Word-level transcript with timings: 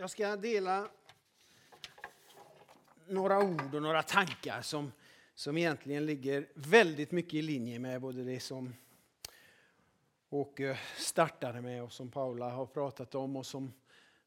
Jag 0.00 0.10
ska 0.10 0.36
dela 0.36 0.88
några 3.08 3.38
ord 3.38 3.74
och 3.74 3.82
några 3.82 4.02
tankar 4.02 4.62
som, 4.62 4.92
som 5.34 5.56
egentligen 5.56 6.06
ligger 6.06 6.48
väldigt 6.54 7.12
mycket 7.12 7.34
i 7.34 7.42
linje 7.42 7.78
med 7.78 8.00
både 8.00 8.24
det 8.24 8.40
som 8.40 8.74
Åke 10.30 10.78
startade 10.96 11.60
med 11.60 11.82
och 11.82 11.92
som 11.92 12.10
Paula 12.10 12.50
har 12.50 12.66
pratat 12.66 13.14
om 13.14 13.36
och 13.36 13.46
som, 13.46 13.72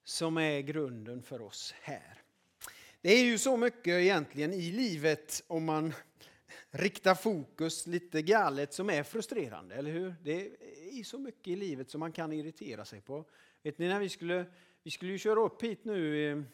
som 0.03 0.37
är 0.37 0.59
grunden 0.61 1.23
för 1.23 1.41
oss 1.41 1.73
här. 1.81 2.21
Det 3.01 3.09
är 3.09 3.23
ju 3.23 3.37
så 3.37 3.57
mycket 3.57 3.93
egentligen 3.93 4.53
i 4.53 4.71
livet 4.71 5.43
om 5.47 5.65
man 5.65 5.93
riktar 6.69 7.15
fokus 7.15 7.87
lite 7.87 8.21
galet 8.21 8.73
som 8.73 8.89
är 8.89 9.03
frustrerande, 9.03 9.75
eller 9.75 9.91
hur? 9.91 10.15
Det 10.23 10.51
är 10.99 11.03
så 11.03 11.19
mycket 11.19 11.47
i 11.47 11.55
livet 11.55 11.89
som 11.89 11.99
man 11.99 12.11
kan 12.11 12.33
irritera 12.33 12.85
sig 12.85 13.01
på. 13.01 13.25
Vet 13.63 13.77
ni 13.77 13.87
när 13.87 13.99
vi 13.99 14.09
skulle 14.09 14.45
vi 14.83 14.91
skulle 14.91 15.11
ju 15.11 15.17
köra 15.17 15.39
upp 15.39 15.63
hit 15.63 15.85
nu 15.85 16.45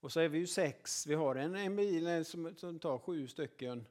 och 0.00 0.12
så 0.12 0.20
är 0.20 0.28
vi 0.28 0.38
ju 0.38 0.46
sex. 0.46 1.06
Vi 1.06 1.14
har 1.14 1.34
en, 1.34 1.54
en 1.54 1.76
bil 1.76 2.06
eh, 2.06 2.22
som, 2.22 2.54
som 2.56 2.78
tar 2.78 2.98
sju 2.98 3.26
stycken. 3.26 3.86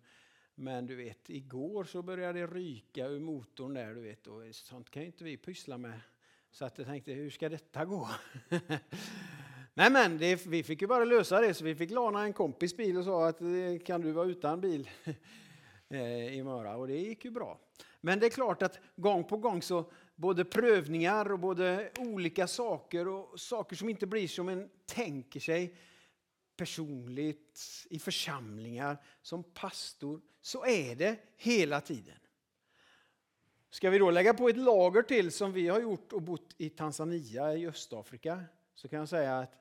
Men 0.55 0.85
du 0.85 0.95
vet, 0.95 1.29
igår 1.29 1.83
så 1.83 2.01
började 2.01 2.39
det 2.39 2.47
ryka 2.47 3.05
ur 3.05 3.19
motorn 3.19 3.73
där, 3.73 3.93
du 3.93 4.01
vet, 4.01 4.27
och 4.27 4.41
sånt 4.51 4.89
kan 4.89 5.01
ju 5.01 5.05
inte 5.05 5.23
vi 5.23 5.37
pyssla 5.37 5.77
med. 5.77 5.99
Så 6.51 6.65
att 6.65 6.77
jag 6.77 6.87
tänkte, 6.87 7.11
hur 7.11 7.29
ska 7.29 7.49
detta 7.49 7.85
gå? 7.85 8.09
Nej 9.73 9.91
men, 9.91 10.17
det, 10.17 10.45
vi 10.45 10.63
fick 10.63 10.81
ju 10.81 10.87
bara 10.87 11.05
lösa 11.05 11.41
det, 11.41 11.53
så 11.53 11.63
vi 11.63 11.75
fick 11.75 11.91
låna 11.91 12.23
en 12.23 12.33
kompis 12.33 12.77
bil 12.77 12.97
och 12.97 13.03
sa 13.03 13.27
att 13.27 13.41
eh, 13.41 13.47
kan 13.85 14.01
du 14.01 14.11
vara 14.11 14.27
utan 14.27 14.61
bil 14.61 14.89
eh, 15.89 16.33
i 16.33 16.43
Möra? 16.43 16.75
Och 16.75 16.87
det 16.87 16.97
gick 16.97 17.25
ju 17.25 17.31
bra. 17.31 17.59
Men 18.01 18.19
det 18.19 18.25
är 18.25 18.29
klart 18.29 18.61
att 18.61 18.79
gång 18.95 19.23
på 19.23 19.37
gång 19.37 19.61
så 19.61 19.91
både 20.17 20.45
prövningar 20.45 21.31
och 21.31 21.39
både 21.39 21.91
olika 21.97 22.47
saker 22.47 23.07
och 23.07 23.39
saker 23.39 23.75
som 23.75 23.89
inte 23.89 24.07
blir 24.07 24.27
som 24.27 24.49
en 24.49 24.69
tänker 24.85 25.39
sig 25.39 25.75
personligt 26.55 27.61
i 27.89 27.99
församlingar 27.99 28.97
som 29.21 29.43
pastor, 29.43 30.21
så 30.41 30.65
är 30.65 30.95
det 30.95 31.17
hela 31.35 31.81
tiden. 31.81 32.17
Ska 33.69 33.89
vi 33.89 33.97
då 33.97 34.11
lägga 34.11 34.33
på 34.33 34.49
ett 34.49 34.57
lager 34.57 35.01
till 35.01 35.31
som 35.31 35.53
vi 35.53 35.67
har 35.67 35.79
gjort 35.79 36.13
och 36.13 36.21
bott 36.21 36.55
i 36.57 36.69
Tanzania 36.69 37.55
i 37.55 37.67
Östafrika 37.67 38.43
så 38.75 38.87
kan 38.87 38.99
jag 38.99 39.09
säga 39.09 39.39
att 39.39 39.53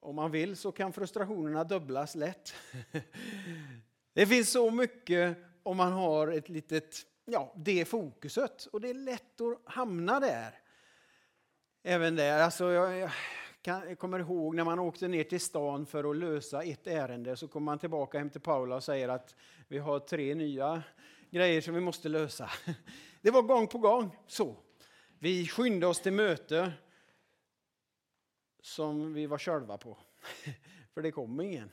om 0.00 0.16
man 0.16 0.30
vill 0.30 0.56
så 0.56 0.72
kan 0.72 0.92
frustrationerna 0.92 1.64
dubblas 1.64 2.14
lätt. 2.14 2.54
Det 4.12 4.26
finns 4.26 4.50
så 4.50 4.70
mycket 4.70 5.38
om 5.62 5.76
man 5.76 5.92
har 5.92 6.28
ett 6.28 6.48
litet 6.48 7.06
ja, 7.24 7.54
det 7.56 7.84
fokuset. 7.84 8.66
Och 8.66 8.80
det 8.80 8.90
är 8.90 8.94
lätt 8.94 9.40
att 9.40 9.60
hamna 9.64 10.20
där. 10.20 10.58
Även 11.82 12.16
där. 12.16 12.42
Alltså 12.42 12.70
jag, 12.70 12.98
jag, 12.98 13.10
kan, 13.62 13.88
jag 13.88 13.98
kommer 13.98 14.18
ihåg 14.18 14.54
när 14.54 14.64
man 14.64 14.78
åkte 14.78 15.08
ner 15.08 15.24
till 15.24 15.40
stan 15.40 15.86
för 15.86 16.10
att 16.10 16.16
lösa 16.16 16.62
ett 16.62 16.86
ärende 16.86 17.36
så 17.36 17.48
kommer 17.48 17.64
man 17.64 17.78
tillbaka 17.78 18.18
hem 18.18 18.30
till 18.30 18.40
Paula 18.40 18.76
och 18.76 18.84
säger 18.84 19.08
att 19.08 19.34
vi 19.68 19.78
har 19.78 19.98
tre 19.98 20.34
nya 20.34 20.82
grejer 21.30 21.60
som 21.60 21.74
vi 21.74 21.80
måste 21.80 22.08
lösa. 22.08 22.50
Det 23.20 23.30
var 23.30 23.42
gång 23.42 23.66
på 23.66 23.78
gång 23.78 24.16
så. 24.26 24.56
Vi 25.18 25.48
skyndade 25.48 25.90
oss 25.90 26.00
till 26.00 26.12
möte 26.12 26.72
som 28.60 29.14
vi 29.14 29.26
var 29.26 29.38
själva 29.38 29.78
på. 29.78 29.98
För 30.94 31.02
det 31.02 31.10
kom 31.10 31.40
ingen. 31.40 31.70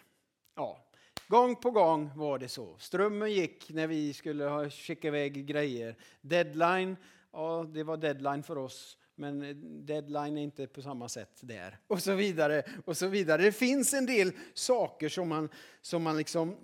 Ja, 0.56 0.89
Gång 1.30 1.56
på 1.56 1.72
gång 1.72 2.12
var 2.16 2.40
det 2.40 2.48
så. 2.48 2.78
Strömmen 2.78 3.32
gick 3.32 3.70
när 3.70 3.88
vi 3.88 4.14
skulle 4.14 4.70
skicka 4.70 5.08
iväg 5.08 5.46
grejer. 5.46 5.96
Deadline, 6.22 6.98
ja 7.32 7.70
det 7.74 7.84
var 7.84 7.98
deadline 7.98 8.44
för 8.44 8.58
oss. 8.58 8.98
Men 9.16 9.40
deadline 9.86 10.38
är 10.38 10.42
inte 10.42 10.68
på 10.68 10.82
samma 10.82 11.10
sätt 11.10 11.40
där. 11.42 11.80
Och 11.88 12.02
så 12.02 12.14
vidare. 12.16 12.64
och 12.86 12.98
så 12.98 13.08
vidare. 13.08 13.42
Det 13.42 13.52
finns 13.52 13.94
en 13.94 14.06
del 14.06 14.32
saker 14.54 15.10
som 15.10 15.30
man, 15.30 15.50
som 15.82 16.04
man 16.04 16.18
liksom... 16.18 16.56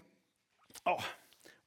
Ja, 0.83 1.03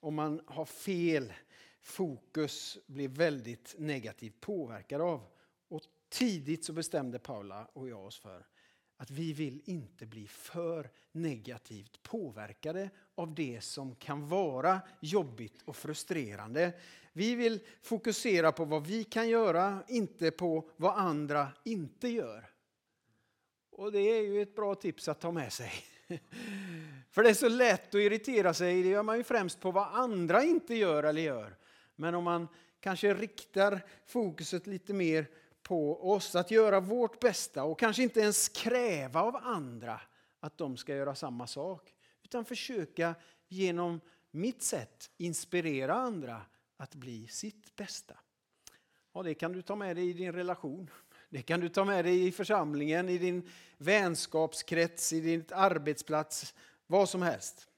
om 0.01 0.15
man 0.15 0.41
har 0.47 0.65
fel 0.65 1.33
fokus 1.81 2.79
blir 2.87 3.09
väldigt 3.09 3.75
negativt 3.79 4.41
påverkad 4.41 5.01
av. 5.01 5.21
Och 5.69 5.83
tidigt 6.09 6.65
så 6.65 6.73
bestämde 6.73 7.19
Paula 7.19 7.69
och 7.73 7.89
jag 7.89 8.05
oss 8.05 8.19
för 8.19 8.47
att 9.01 9.11
vi 9.11 9.33
vill 9.33 9.63
inte 9.65 10.07
bli 10.07 10.27
för 10.27 10.91
negativt 11.13 12.03
påverkade 12.03 12.91
av 13.15 13.35
det 13.35 13.61
som 13.61 13.95
kan 13.95 14.29
vara 14.29 14.81
jobbigt 15.01 15.63
och 15.65 15.77
frustrerande. 15.77 16.73
Vi 17.13 17.35
vill 17.35 17.61
fokusera 17.83 18.53
på 18.53 18.65
vad 18.65 18.87
vi 18.87 19.05
kan 19.05 19.29
göra, 19.29 19.83
inte 19.89 20.31
på 20.31 20.71
vad 20.77 20.99
andra 20.99 21.49
inte 21.65 22.09
gör. 22.09 22.51
Och 23.71 23.93
det 23.93 24.01
är 24.01 24.23
ju 24.23 24.43
ett 24.43 24.57
bra 24.57 24.75
tips 24.75 25.09
att 25.09 25.21
ta 25.21 25.33
med 25.33 25.53
sig. 25.53 25.73
För 27.11 27.23
det 27.23 27.31
är 27.31 27.35
så 27.35 27.49
lätt 27.49 27.89
att 27.89 28.01
irritera 28.01 28.55
sig, 28.55 28.83
det 28.83 28.89
gör 28.89 29.03
man 29.03 29.17
ju 29.17 29.25
främst 29.25 29.61
på 29.61 29.71
vad 29.71 29.95
andra 29.95 30.45
inte 30.45 30.75
gör 30.75 31.03
eller 31.03 31.23
gör. 31.23 31.57
Men 31.97 32.15
om 32.15 32.25
man 32.25 32.49
kanske 32.81 33.15
riktar 33.15 33.81
fokuset 34.07 34.67
lite 34.67 34.93
mer 34.93 35.27
på 35.69 36.11
oss 36.11 36.35
att 36.35 36.51
göra 36.51 36.81
vårt 36.81 37.21
bästa 37.21 37.65
och 37.65 37.79
kanske 37.79 38.03
inte 38.03 38.21
ens 38.21 38.49
kräva 38.49 39.23
av 39.23 39.37
andra 39.37 40.01
att 40.41 40.59
de 40.59 40.77
ska 40.77 40.95
göra 40.95 41.15
samma 41.15 41.47
sak. 41.47 41.95
Utan 42.23 42.45
försöka 42.45 43.15
genom 43.49 44.01
mitt 44.31 44.63
sätt 44.63 45.11
inspirera 45.17 45.95
andra 45.95 46.43
att 46.77 46.95
bli 46.95 47.29
sitt 47.29 47.77
bästa. 47.77 48.15
Och 49.13 49.25
det 49.25 49.35
kan 49.35 49.53
du 49.53 49.63
ta 49.63 49.77
med 49.77 49.97
dig 49.97 50.09
i 50.09 50.13
din 50.13 50.33
relation. 50.33 50.91
Det 51.29 51.43
kan 51.43 51.61
du 51.61 51.69
ta 51.69 51.85
med 51.85 52.05
dig 52.05 52.27
i 52.27 52.33
församlingen, 52.33 53.09
i 53.09 53.19
din 53.19 53.51
vänskapskrets, 53.79 55.13
i 55.13 55.21
din 55.21 55.45
arbetsplats, 55.51 56.55
vad 56.87 57.09
som 57.09 57.23
helst. 57.23 57.69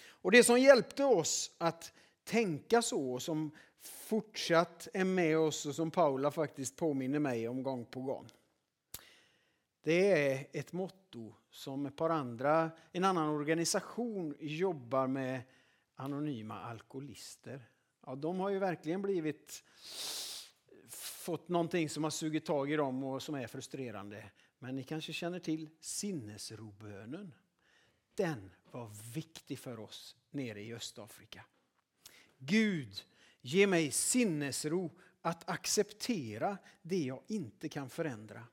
Och 0.00 0.30
det 0.30 0.44
som 0.44 0.60
hjälpte 0.60 1.04
oss 1.04 1.50
att 1.58 1.92
tänka 2.24 2.82
så, 2.82 3.20
som 3.20 3.50
fortsatt 3.80 4.88
är 4.94 5.04
med 5.04 5.38
oss 5.38 5.66
och 5.66 5.74
som 5.74 5.90
Paula 5.90 6.30
faktiskt 6.30 6.76
påminner 6.76 7.18
mig 7.18 7.48
om 7.48 7.62
gång 7.62 7.84
på 7.84 8.00
gång. 8.00 8.28
Det 9.82 10.12
är 10.12 10.46
ett 10.52 10.72
motto 10.72 11.34
som 11.50 11.86
ett 11.86 11.96
par 11.96 12.10
andra, 12.10 12.70
en 12.92 13.04
annan 13.04 13.28
organisation 13.28 14.34
jobbar 14.40 15.06
med 15.06 15.42
anonyma 15.94 16.60
alkoholister. 16.60 17.68
Ja, 18.06 18.14
de 18.14 18.40
har 18.40 18.50
ju 18.50 18.58
verkligen 18.58 19.02
blivit 19.02 19.64
fått 21.28 21.48
någonting 21.48 21.88
som 21.88 22.04
har 22.04 22.10
sugit 22.10 22.46
tag 22.46 22.72
i 22.72 22.76
dem 22.76 23.04
och 23.04 23.22
som 23.22 23.34
är 23.34 23.46
frustrerande. 23.46 24.30
Men 24.58 24.76
ni 24.76 24.84
kanske 24.84 25.12
känner 25.12 25.38
till 25.38 25.68
sinnesrobönen. 25.80 27.34
Den 28.14 28.50
var 28.70 29.12
viktig 29.14 29.58
för 29.58 29.80
oss 29.80 30.16
nere 30.30 30.60
i 30.60 30.74
Östafrika. 30.74 31.44
Gud 32.38 33.04
Ge 33.40 33.66
mig 33.66 33.90
sinnesro 33.90 34.90
att 35.20 35.48
acceptera 35.50 36.58
det 36.82 37.04
jag 37.04 37.22
inte 37.26 37.68
kan 37.68 37.90
förändra. 37.90 38.44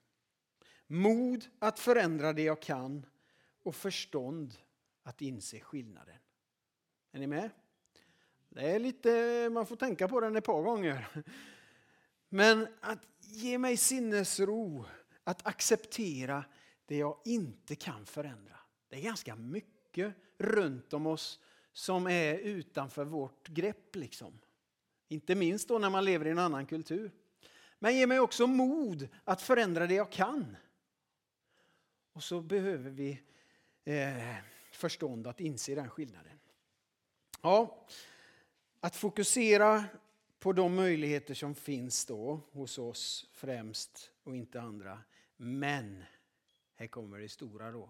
Mod 0.88 1.46
att 1.60 1.80
förändra 1.80 2.34
det 2.34 2.44
jag 2.44 2.62
kan 2.62 3.06
och 3.64 3.76
förstånd 3.76 4.56
att 5.04 5.22
inse 5.22 5.60
skillnaden. 5.60 6.18
Är 7.12 7.20
ni 7.20 7.28
med? 7.28 7.50
Det 8.50 8.70
är 8.70 8.80
lite, 8.80 9.50
man 9.52 9.66
får 9.66 9.76
tänka 9.76 10.08
på 10.08 10.20
den 10.20 10.36
ett 10.36 10.46
par 10.46 10.62
gånger. 10.62 11.08
Men 12.30 12.68
att 12.82 13.00
ge 13.20 13.58
mig 13.58 13.78
sinnesro 13.78 14.86
att 15.24 15.48
acceptera 15.48 16.46
det 16.86 16.98
jag 16.98 17.18
inte 17.26 17.76
kan 17.76 18.06
förändra. 18.06 18.56
Det 18.90 18.96
är 18.96 19.02
ganska 19.02 19.36
mycket 19.36 20.16
runt 20.38 20.94
om 20.94 21.08
oss 21.08 21.40
som 21.72 22.08
är 22.08 22.38
utanför 22.38 23.06
vårt 23.06 23.48
grepp. 23.48 23.96
liksom. 23.96 24.40
Inte 25.08 25.36
minst 25.36 25.68
då 25.68 25.80
när 25.80 25.90
man 25.90 26.06
lever 26.06 26.28
i 26.28 26.30
en 26.30 26.40
annan 26.40 26.66
kultur. 26.66 27.12
Men 27.80 27.98
ge 27.98 28.08
mig 28.08 28.20
också 28.20 28.48
mod 28.48 29.08
att 29.24 29.42
förändra 29.42 29.88
det 29.88 29.96
jag 29.96 30.12
kan. 30.12 30.58
Och 32.14 32.24
så 32.24 32.42
behöver 32.42 32.90
vi 32.90 33.22
eh, 33.84 34.36
förstånd 34.72 35.28
att 35.28 35.40
inse 35.40 35.76
den 35.76 35.90
skillnaden. 35.90 36.40
Ja, 37.42 37.88
att 38.80 38.96
fokusera 38.96 39.86
på 40.40 40.54
de 40.54 40.76
möjligheter 40.76 41.34
som 41.34 41.56
finns 41.56 42.06
då 42.06 42.42
hos 42.52 42.78
oss 42.78 43.30
främst 43.32 44.12
och 44.24 44.36
inte 44.36 44.62
andra. 44.62 45.04
Men, 45.38 46.04
här 46.76 46.88
kommer 46.88 47.20
det 47.20 47.30
stora 47.30 47.72
då. 47.72 47.90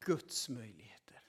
Guds 0.00 0.48
möjligheter. 0.48 1.22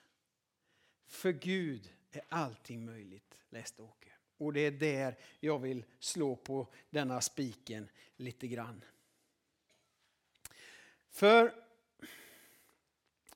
För 1.06 1.32
Gud 1.32 1.94
är 2.18 2.24
allting 2.28 2.84
möjligt, 2.84 3.40
läste 3.50 3.82
Åke. 3.82 4.08
Och 4.38 4.52
det 4.52 4.60
är 4.60 4.70
där 4.70 5.18
jag 5.40 5.58
vill 5.58 5.84
slå 5.98 6.36
på 6.36 6.66
denna 6.90 7.20
spiken 7.20 7.88
lite 8.16 8.48
grann. 8.48 8.84
För 11.10 11.54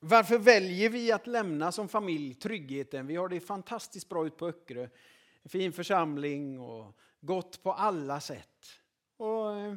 varför 0.01 0.39
väljer 0.39 0.89
vi 0.89 1.13
att 1.13 1.27
lämna 1.27 1.73
som 1.73 1.89
familj 1.89 2.35
tryggheten? 2.35 3.07
Vi 3.07 3.17
har 3.17 3.29
det 3.29 3.41
fantastiskt 3.41 4.09
bra 4.09 4.27
ut 4.27 4.37
på 4.37 4.47
Öckerö. 4.47 4.89
En 5.43 5.51
fin 5.51 5.73
församling 5.73 6.61
och 6.61 6.99
gott 7.21 7.63
på 7.63 7.73
alla 7.73 8.21
sätt. 8.21 8.67
Och, 9.17 9.57
eh, 9.57 9.77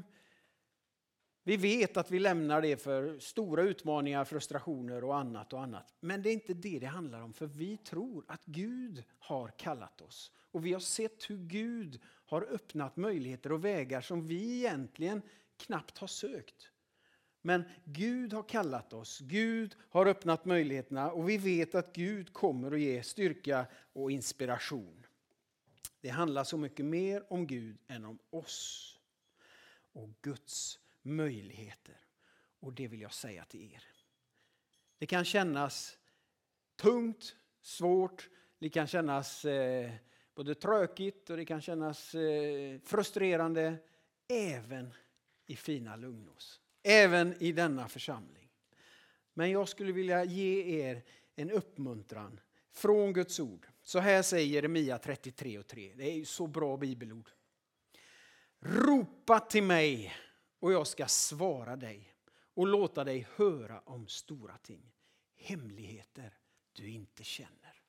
vi 1.48 1.58
vet 1.58 1.98
att 1.98 2.12
vi 2.12 2.20
lämnar 2.20 2.62
det 2.62 2.78
för 2.78 3.20
stora 3.20 3.64
utmaningar, 3.64 4.26
frustrationer 4.26 5.04
och 5.04 5.18
annat 5.18 5.54
och 5.54 5.62
annat. 5.62 5.94
Men 6.00 6.22
det 6.22 6.30
är 6.30 6.34
inte 6.34 6.54
det 6.54 6.80
det 6.80 6.86
handlar 6.86 7.22
om, 7.22 7.34
för 7.34 7.46
vi 7.46 7.78
tror 7.78 8.26
att 8.28 8.46
Gud 8.46 9.04
har 9.20 9.48
kallat 9.48 10.02
oss. 10.02 10.32
Och 10.52 10.66
vi 10.66 10.74
har 10.74 10.80
sett 10.80 11.30
hur 11.30 11.38
Gud 11.38 12.00
har 12.06 12.42
öppnat 12.42 12.98
möjligheter 12.98 13.52
och 13.52 13.66
vägar 13.66 14.02
som 14.02 14.28
vi 14.28 14.58
egentligen 14.58 15.22
knappt 15.58 15.98
har 15.98 16.08
sökt. 16.08 16.70
Men 17.42 17.64
Gud 17.84 18.34
har 18.34 18.44
kallat 18.44 18.94
oss, 18.94 19.20
Gud 19.20 19.76
har 19.90 20.06
öppnat 20.06 20.46
möjligheterna 20.46 21.12
och 21.12 21.30
vi 21.30 21.38
vet 21.38 21.76
att 21.76 21.96
Gud 21.96 22.34
kommer 22.34 22.72
att 22.72 22.80
ge 22.80 23.04
styrka 23.04 23.66
och 23.94 24.12
inspiration. 24.12 25.06
Det 26.02 26.10
handlar 26.10 26.44
så 26.44 26.58
mycket 26.58 26.86
mer 26.86 27.24
om 27.34 27.48
Gud 27.48 27.78
än 27.88 28.06
om 28.06 28.20
oss 28.30 28.92
och 29.94 30.10
Guds 30.22 30.80
möjligheter. 31.06 31.98
Och 32.60 32.74
det 32.74 32.88
vill 32.88 33.02
jag 33.02 33.14
säga 33.14 33.46
till 33.46 33.74
er. 33.74 33.84
Det 34.98 35.06
kan 35.06 35.26
kännas 35.26 35.98
tungt, 36.76 37.36
svårt, 37.62 38.30
det 38.60 38.70
kan 38.70 38.88
kännas 38.88 39.46
eh, 39.46 39.92
både 40.36 40.56
tråkigt 40.56 41.30
och 41.30 41.38
det 41.38 41.46
kan 41.46 41.62
kännas 41.62 42.16
eh, 42.16 42.80
frustrerande 42.80 43.78
även 44.28 44.94
i 45.46 45.56
fina 45.56 45.96
Lugnås. 45.96 46.62
Även 46.84 47.44
i 47.44 47.52
denna 47.52 47.88
församling. 47.88 48.50
Men 49.34 49.52
jag 49.52 49.70
skulle 49.70 49.92
vilja 49.92 50.24
ge 50.24 50.82
er 50.82 51.04
en 51.36 51.52
uppmuntran 51.52 52.40
från 52.72 53.14
Guds 53.14 53.40
ord. 53.40 53.68
Så 53.82 54.00
här 54.00 54.22
säger 54.22 54.48
Jeremia 54.48 54.98
33 54.98 55.60
och 55.60 55.68
3. 55.68 55.94
Det 55.96 56.04
är 56.04 56.16
ju 56.16 56.26
så 56.26 56.48
bra 56.48 56.78
bibelord. 56.78 57.30
Ropa 58.60 59.40
till 59.40 59.64
mig 59.64 60.14
och 60.66 60.74
jag 60.74 60.88
ska 60.88 61.08
svara 61.08 61.76
dig 61.76 62.14
och 62.54 62.68
låta 62.68 63.04
dig 63.04 63.28
höra 63.36 63.82
om 63.86 64.08
stora 64.08 64.58
ting. 64.58 64.92
Hemligheter 65.36 66.38
du 66.74 66.90
inte 66.90 67.24
känner. 67.24 67.82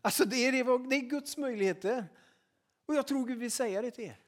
Alltså 0.00 0.24
det 0.24 0.36
är, 0.36 0.52
det, 0.52 0.88
det 0.88 0.96
är 0.96 1.10
Guds 1.10 1.36
möjligheter. 1.36 2.06
Och 2.86 2.94
jag 2.94 3.06
tror 3.06 3.26
Gud 3.26 3.38
vill 3.38 3.50
säga 3.50 3.82
det 3.82 3.90
till 3.90 4.04
er. 4.04 4.18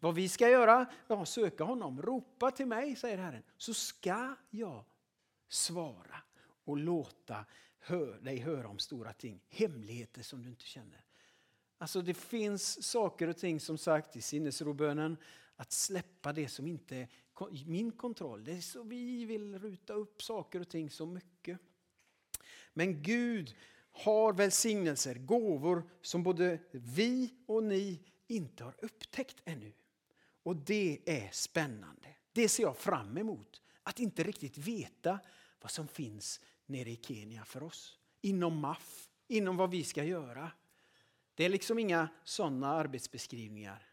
Vad 0.00 0.14
vi 0.14 0.28
ska 0.28 0.48
göra? 0.48 0.86
Ja, 1.08 1.24
söka 1.24 1.64
honom. 1.64 2.02
Ropa 2.02 2.50
till 2.50 2.66
mig, 2.66 2.96
säger 2.96 3.18
Herren, 3.18 3.42
så 3.56 3.74
ska 3.74 4.36
jag 4.50 4.84
svara 5.48 6.16
och 6.64 6.76
låta 6.76 7.44
hör, 7.78 8.18
dig 8.20 8.38
höra 8.38 8.68
om 8.68 8.78
stora 8.78 9.12
ting. 9.12 9.40
Hemligheter 9.48 10.22
som 10.22 10.42
du 10.42 10.48
inte 10.48 10.66
känner. 10.66 11.04
Alltså 11.78 12.02
det 12.02 12.14
finns 12.14 12.82
saker 12.82 13.28
och 13.28 13.36
ting 13.36 13.60
som 13.60 13.78
sagt 13.78 14.16
i 14.16 14.20
sinnesrobönen 14.20 15.16
att 15.56 15.72
släppa 15.72 16.32
det 16.32 16.48
som 16.48 16.66
inte 16.66 16.96
är 16.96 17.08
min 17.66 17.92
kontroll. 17.92 18.44
Det 18.44 18.52
är 18.52 18.60
så 18.60 18.82
vi 18.82 19.24
vill 19.24 19.58
ruta 19.58 19.92
upp 19.92 20.22
saker 20.22 20.60
och 20.60 20.68
ting 20.68 20.90
så 20.90 21.06
mycket. 21.06 21.58
Men 22.72 23.02
Gud 23.02 23.56
har 23.92 24.32
välsignelser, 24.32 25.14
gåvor 25.14 25.90
som 26.02 26.22
både 26.22 26.58
vi 26.70 27.34
och 27.46 27.64
ni 27.64 28.00
inte 28.26 28.64
har 28.64 28.74
upptäckt 28.82 29.36
ännu. 29.44 29.72
Och 30.42 30.56
det 30.56 30.98
är 31.06 31.30
spännande. 31.32 32.08
Det 32.32 32.48
ser 32.48 32.62
jag 32.62 32.76
fram 32.76 33.18
emot. 33.18 33.62
Att 33.82 34.00
inte 34.00 34.22
riktigt 34.22 34.58
veta 34.58 35.18
vad 35.60 35.70
som 35.70 35.88
finns 35.88 36.40
nere 36.66 36.90
i 36.90 37.00
Kenya 37.02 37.44
för 37.44 37.62
oss. 37.62 37.98
Inom 38.20 38.58
MAF, 38.58 39.08
inom 39.28 39.56
vad 39.56 39.70
vi 39.70 39.84
ska 39.84 40.04
göra. 40.04 40.50
Det 41.34 41.44
är 41.44 41.48
liksom 41.48 41.78
inga 41.78 42.08
sådana 42.24 42.66
arbetsbeskrivningar. 42.66 43.88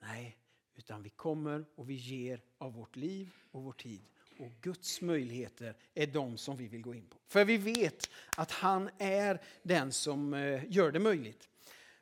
Nej, 0.00 0.37
utan 0.78 1.02
vi 1.02 1.10
kommer 1.10 1.64
och 1.74 1.90
vi 1.90 1.94
ger 1.94 2.40
av 2.58 2.72
vårt 2.72 2.96
liv 2.96 3.34
och 3.50 3.62
vår 3.62 3.72
tid. 3.72 4.00
Och 4.38 4.52
Guds 4.60 5.00
möjligheter 5.00 5.74
är 5.94 6.06
de 6.06 6.36
som 6.36 6.56
vi 6.56 6.68
vill 6.68 6.82
gå 6.82 6.94
in 6.94 7.06
på. 7.06 7.16
För 7.28 7.44
vi 7.44 7.56
vet 7.56 8.10
att 8.36 8.50
han 8.50 8.90
är 8.98 9.40
den 9.62 9.92
som 9.92 10.34
eh, 10.34 10.62
gör 10.68 10.92
det 10.92 10.98
möjligt. 10.98 11.48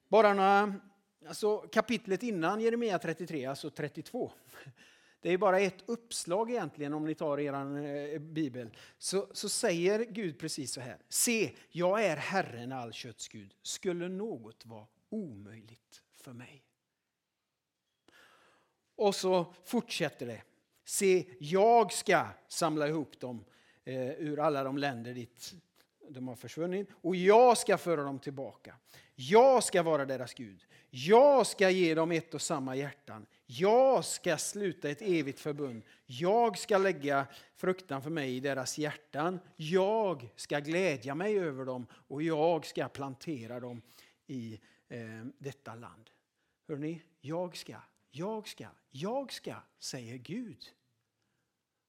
Bara 0.09 0.35
några, 0.35 0.75
alltså 1.27 1.59
kapitlet 1.59 2.23
innan 2.23 2.61
Jeremia 2.61 2.99
33, 2.99 3.47
alltså 3.47 3.71
32. 3.71 4.33
Det 5.21 5.33
är 5.33 5.39
bara 5.39 5.61
ett 5.61 5.83
uppslag 5.87 6.51
egentligen 6.51 6.95
om 6.95 7.05
ni 7.05 7.15
tar 7.15 7.41
er 7.41 7.53
eh, 8.15 8.19
bibel. 8.19 8.71
Så, 8.99 9.29
så 9.33 9.49
säger 9.49 10.05
Gud 10.05 10.39
precis 10.39 10.73
så 10.73 10.81
här. 10.81 10.99
Se, 11.09 11.53
jag 11.71 12.05
är 12.05 12.17
Herren 12.17 12.73
all 12.73 12.93
kötts 12.93 13.29
Gud. 13.29 13.55
Skulle 13.63 14.09
något 14.09 14.67
vara 14.67 14.87
omöjligt 15.09 16.03
för 16.17 16.33
mig? 16.33 16.66
Och 18.97 19.15
så 19.15 19.55
fortsätter 19.65 20.27
det. 20.27 20.43
Se, 20.85 21.25
jag 21.39 21.93
ska 21.93 22.27
samla 22.49 22.89
ihop 22.89 23.21
dem 23.21 23.45
eh, 23.85 24.11
ur 24.11 24.41
alla 24.41 24.65
de 24.65 24.79
länder 24.79 25.15
dit 25.15 25.55
de 26.09 26.29
har 26.29 26.37
försvunnit 26.37 26.89
och 26.93 27.17
jag 27.17 27.59
ska 27.59 27.79
föra 27.79 28.03
dem 28.03 28.19
tillbaka. 28.19 28.75
Jag 29.15 29.65
ska 29.65 29.83
vara 29.83 30.05
deras 30.05 30.35
Gud. 30.35 30.67
Jag 30.91 31.47
ska 31.47 31.71
ge 31.71 31.95
dem 31.95 32.13
ett 32.13 32.35
och 32.35 32.43
samma 32.43 32.77
hjärtan. 32.77 33.27
Jag 33.47 34.05
ska 34.05 34.37
sluta 34.37 34.91
ett 34.91 35.03
evigt 35.03 35.41
förbund. 35.41 35.83
Jag 36.07 36.59
ska 36.59 36.79
lägga 36.79 37.27
fruktan 37.55 38.03
för 38.03 38.11
mig 38.11 38.37
i 38.37 38.41
deras 38.41 38.79
hjärtan. 38.79 39.41
Jag 39.57 40.29
ska 40.37 40.59
glädja 40.59 41.15
mig 41.15 41.39
över 41.39 41.65
dem 41.65 41.87
och 41.93 42.23
jag 42.23 42.67
ska 42.67 42.89
plantera 42.89 43.61
dem 43.61 43.83
i 44.27 44.61
eh, 44.89 44.99
detta 45.39 45.75
land. 45.75 46.11
Hör 46.69 46.77
ni? 46.77 47.03
Jag 47.21 47.57
ska, 47.57 47.77
jag 48.17 48.49
ska, 48.49 48.69
jag 48.91 49.33
ska, 49.33 49.57
säger 49.79 50.17
Gud. 50.17 50.73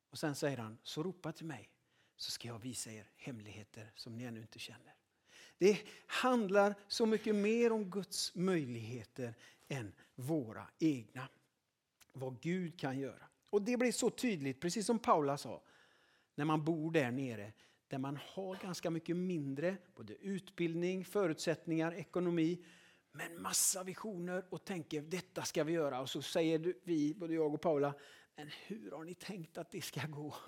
Och 0.10 0.20
sen 0.20 0.36
säger 0.36 0.58
han, 0.58 0.78
så 0.84 1.04
ropa 1.04 1.32
till 1.32 1.46
mig 1.46 1.70
så 2.16 2.32
ska 2.32 2.48
jag 2.48 2.60
visa 2.60 2.92
er 2.92 3.10
hemligheter 3.16 3.92
som 3.96 4.18
ni 4.18 4.24
ännu 4.24 4.42
inte 4.42 4.60
känner. 4.60 4.94
Det 5.58 5.80
handlar 6.06 6.76
så 6.88 7.06
mycket 7.06 7.36
mer 7.36 7.72
om 7.72 7.90
Guds 7.90 8.36
möjligheter 8.36 9.34
än 9.68 9.94
våra 10.16 10.68
egna. 10.80 11.28
Vad 12.14 12.42
Gud 12.42 12.80
kan 12.80 13.00
göra. 13.00 13.28
Och 13.50 13.62
det 13.62 13.78
blir 13.78 13.92
så 13.92 14.10
tydligt, 14.10 14.62
precis 14.62 14.86
som 14.86 15.00
Paula 15.00 15.38
sa, 15.38 15.62
när 16.36 16.46
man 16.46 16.66
bor 16.66 16.92
där 16.92 17.12
nere 17.12 17.54
där 17.88 17.98
man 17.98 18.20
har 18.22 18.56
ganska 18.56 18.90
mycket 18.90 19.18
mindre 19.18 19.78
både 19.96 20.14
utbildning, 20.14 21.06
förutsättningar, 21.06 21.94
ekonomi 21.94 22.66
men 23.18 23.42
massa 23.42 23.84
visioner 23.84 24.46
och 24.50 24.66
tänker 24.66 25.02
detta 25.02 25.44
ska 25.44 25.64
vi 25.64 25.74
göra. 25.74 26.02
Och 26.02 26.10
så 26.10 26.22
säger 26.22 26.74
vi, 26.84 27.14
både 27.14 27.34
jag 27.34 27.54
och 27.54 27.62
Paula, 27.62 27.94
men 28.36 28.48
hur 28.48 28.92
har 28.92 29.04
ni 29.04 29.14
tänkt 29.14 29.58
att 29.58 29.72
det 29.72 29.82
ska 29.82 30.08
gå? 30.08 30.36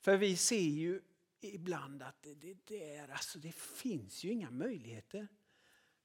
För 0.00 0.16
vi 0.16 0.36
ser 0.36 0.60
ju 0.60 1.02
ibland 1.40 2.02
att 2.02 2.22
det, 2.22 2.54
det, 2.64 2.98
alltså 2.98 3.38
det 3.38 3.54
finns 3.54 4.24
ju 4.24 4.32
inga 4.32 4.50
möjligheter. 4.50 5.28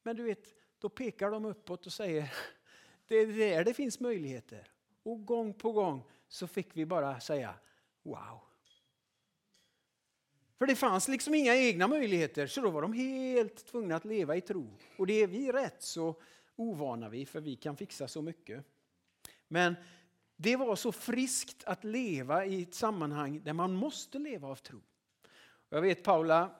Men 0.03 0.15
du 0.15 0.23
vet, 0.23 0.53
då 0.79 0.89
pekar 0.89 1.31
de 1.31 1.45
uppåt 1.45 1.85
och 1.85 1.93
säger 1.93 2.33
det 3.07 3.15
är 3.15 3.27
där 3.27 3.63
det 3.63 3.73
finns 3.73 3.99
möjligheter. 3.99 4.71
Och 5.03 5.25
gång 5.25 5.53
på 5.53 5.71
gång 5.71 6.03
så 6.27 6.47
fick 6.47 6.77
vi 6.77 6.85
bara 6.85 7.19
säga 7.19 7.55
wow. 8.03 8.41
För 10.57 10.67
det 10.67 10.75
fanns 10.75 11.07
liksom 11.07 11.33
inga 11.33 11.55
egna 11.55 11.87
möjligheter 11.87 12.47
så 12.47 12.61
då 12.61 12.69
var 12.69 12.81
de 12.81 12.93
helt 12.93 13.65
tvungna 13.65 13.95
att 13.95 14.05
leva 14.05 14.35
i 14.35 14.41
tro. 14.41 14.77
Och 14.97 15.07
det 15.07 15.23
är 15.23 15.27
vi 15.27 15.51
rätt 15.51 15.83
så 15.83 16.15
ovana 16.55 17.09
vid 17.09 17.27
för 17.27 17.41
vi 17.41 17.55
kan 17.55 17.77
fixa 17.77 18.07
så 18.07 18.21
mycket. 18.21 18.65
Men 19.47 19.75
det 20.35 20.55
var 20.55 20.75
så 20.75 20.91
friskt 20.91 21.63
att 21.63 21.83
leva 21.83 22.45
i 22.45 22.61
ett 22.61 22.73
sammanhang 22.75 23.41
där 23.43 23.53
man 23.53 23.73
måste 23.73 24.19
leva 24.19 24.47
av 24.47 24.55
tro. 24.55 24.79
Jag 25.69 25.81
vet 25.81 26.03
Paula 26.03 26.51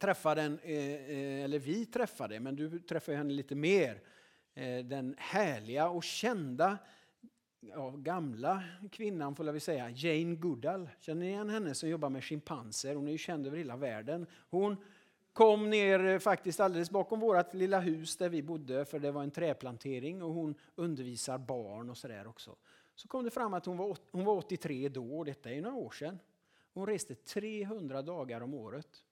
träffade, 0.00 0.42
en, 0.42 0.58
eh, 0.58 0.94
eh, 0.94 1.44
eller 1.44 1.58
vi 1.58 1.86
träffade, 1.86 2.40
men 2.40 2.56
du 2.56 2.78
träffade 2.78 3.16
henne 3.16 3.32
lite 3.32 3.54
mer, 3.54 4.00
eh, 4.54 4.78
den 4.78 5.14
härliga 5.18 5.88
och 5.88 6.04
kända 6.04 6.78
ja, 7.74 7.90
gamla 7.96 8.62
kvinnan 8.90 9.34
får 9.34 9.44
vi 9.44 9.60
säga, 9.60 9.90
Jane 9.90 10.34
Goodall. 10.34 10.88
Känner 11.00 11.20
ni 11.20 11.28
igen 11.28 11.50
henne 11.50 11.74
som 11.74 11.88
jobbar 11.88 12.10
med 12.10 12.24
schimpanser? 12.24 12.94
Hon 12.94 13.08
är 13.08 13.12
ju 13.12 13.18
känd 13.18 13.46
över 13.46 13.58
hela 13.58 13.76
världen. 13.76 14.26
Hon 14.50 14.76
kom 15.32 15.70
ner 15.70 16.06
eh, 16.06 16.18
faktiskt 16.18 16.60
alldeles 16.60 16.90
bakom 16.90 17.20
vårt 17.20 17.54
lilla 17.54 17.80
hus 17.80 18.16
där 18.16 18.28
vi 18.28 18.42
bodde 18.42 18.84
för 18.84 18.98
det 18.98 19.10
var 19.10 19.22
en 19.22 19.30
träplantering 19.30 20.22
och 20.22 20.34
hon 20.34 20.54
undervisar 20.74 21.38
barn 21.38 21.90
och 21.90 21.96
sådär 21.96 22.26
också. 22.26 22.56
Så 22.94 23.08
kom 23.08 23.24
det 23.24 23.30
fram 23.30 23.54
att 23.54 23.66
hon 23.66 23.76
var, 23.76 23.96
hon 24.10 24.24
var 24.24 24.36
83 24.36 24.88
då, 24.88 25.18
och 25.18 25.24
detta 25.24 25.50
är 25.50 25.60
några 25.60 25.76
år 25.76 25.90
sedan. 25.90 26.18
Hon 26.74 26.86
reste 26.86 27.14
300 27.14 28.02
dagar 28.02 28.40
om 28.40 28.54
året 28.54 29.04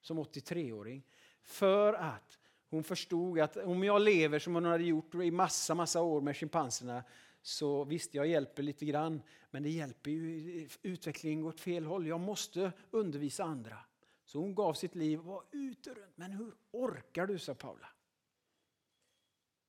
som 0.00 0.18
83-åring 0.18 1.02
för 1.42 1.92
att 1.92 2.38
hon 2.70 2.84
förstod 2.84 3.38
att 3.40 3.56
om 3.56 3.84
jag 3.84 4.02
lever 4.02 4.38
som 4.38 4.54
hon 4.54 4.64
hade 4.64 4.84
gjort 4.84 5.14
i 5.14 5.30
massa, 5.30 5.74
massa 5.74 6.02
år 6.02 6.20
med 6.20 6.36
schimpanserna 6.36 7.04
så 7.46 7.84
visst, 7.84 8.14
jag 8.14 8.26
hjälper 8.26 8.62
lite 8.62 8.84
grann, 8.84 9.22
men 9.50 9.62
det 9.62 9.70
hjälper 9.70 10.10
ju, 10.10 10.68
utvecklingen 10.82 11.40
går 11.40 11.48
åt 11.48 11.60
fel 11.60 11.84
håll. 11.84 12.06
Jag 12.06 12.20
måste 12.20 12.72
undervisa 12.90 13.44
andra. 13.44 13.78
Så 14.24 14.38
hon 14.38 14.54
gav 14.54 14.74
sitt 14.74 14.94
liv 14.94 15.18
och 15.18 15.24
var 15.24 15.44
ute 15.50 15.90
runt. 15.90 16.16
Men 16.16 16.32
hur 16.32 16.54
orkar 16.70 17.26
du, 17.26 17.38
sa 17.38 17.54
Paula. 17.54 17.88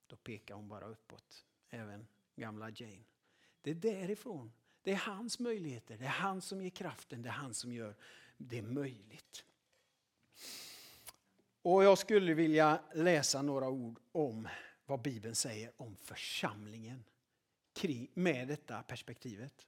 Då 0.07 0.15
pekade 0.15 0.59
hon 0.59 0.67
bara 0.67 0.87
uppåt, 0.87 1.45
även 1.69 2.07
gamla 2.35 2.69
Jane. 2.69 3.03
Det 3.61 3.71
är 3.71 3.75
därifrån. 3.75 4.51
Det 4.81 4.91
är 4.91 4.97
hans 4.97 5.39
möjligheter, 5.39 5.97
det 5.97 6.05
är 6.05 6.09
han 6.09 6.41
som 6.41 6.61
ger 6.61 6.69
kraften, 6.69 7.21
det 7.21 7.29
är 7.29 7.33
han 7.33 7.53
som 7.53 7.73
gör 7.73 7.95
det 8.37 8.61
möjligt. 8.61 9.45
Och 11.61 11.83
jag 11.83 11.97
skulle 11.97 12.33
vilja 12.33 12.81
läsa 12.93 13.41
några 13.41 13.69
ord 13.69 13.99
om 14.11 14.47
vad 14.85 15.01
Bibeln 15.01 15.35
säger 15.35 15.71
om 15.77 15.95
församlingen 15.95 17.03
med 18.13 18.47
detta 18.47 18.83
perspektivet. 18.83 19.67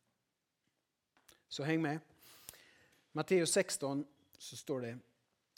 Så 1.48 1.64
häng 1.64 1.82
med. 1.82 2.00
Matteus 3.12 3.52
16 3.52 4.06
så 4.38 4.58
står 4.58 4.82
det. 4.82 4.98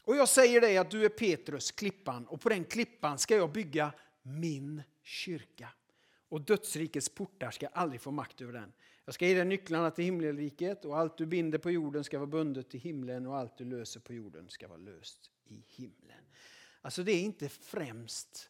Och 0.03 0.15
jag 0.15 0.29
säger 0.29 0.61
dig 0.61 0.77
att 0.77 0.91
du 0.91 1.05
är 1.05 1.09
Petrus, 1.09 1.71
klippan, 1.71 2.27
och 2.27 2.41
på 2.41 2.49
den 2.49 2.65
klippan 2.65 3.17
ska 3.17 3.35
jag 3.35 3.51
bygga 3.51 3.93
min 4.21 4.83
kyrka. 5.03 5.69
Och 6.29 6.41
dödsrikets 6.41 7.09
portar 7.09 7.51
ska 7.51 7.67
aldrig 7.67 8.01
få 8.01 8.11
makt 8.11 8.41
över 8.41 8.53
den. 8.53 8.73
Jag 9.05 9.13
ska 9.13 9.27
ge 9.27 9.35
dig 9.35 9.45
nycklarna 9.45 9.91
till 9.91 10.05
himmelriket 10.05 10.85
och 10.85 10.97
allt 10.97 11.17
du 11.17 11.25
binder 11.25 11.57
på 11.57 11.71
jorden 11.71 12.03
ska 12.03 12.17
vara 12.17 12.27
bundet 12.27 12.75
i 12.75 12.77
himlen 12.77 13.27
och 13.27 13.37
allt 13.37 13.57
du 13.57 13.65
löser 13.65 13.99
på 13.99 14.13
jorden 14.13 14.49
ska 14.49 14.67
vara 14.67 14.77
löst 14.77 15.31
i 15.45 15.63
himlen. 15.67 16.25
Alltså 16.81 17.03
det 17.03 17.11
är 17.11 17.21
inte 17.21 17.49
främst 17.49 18.49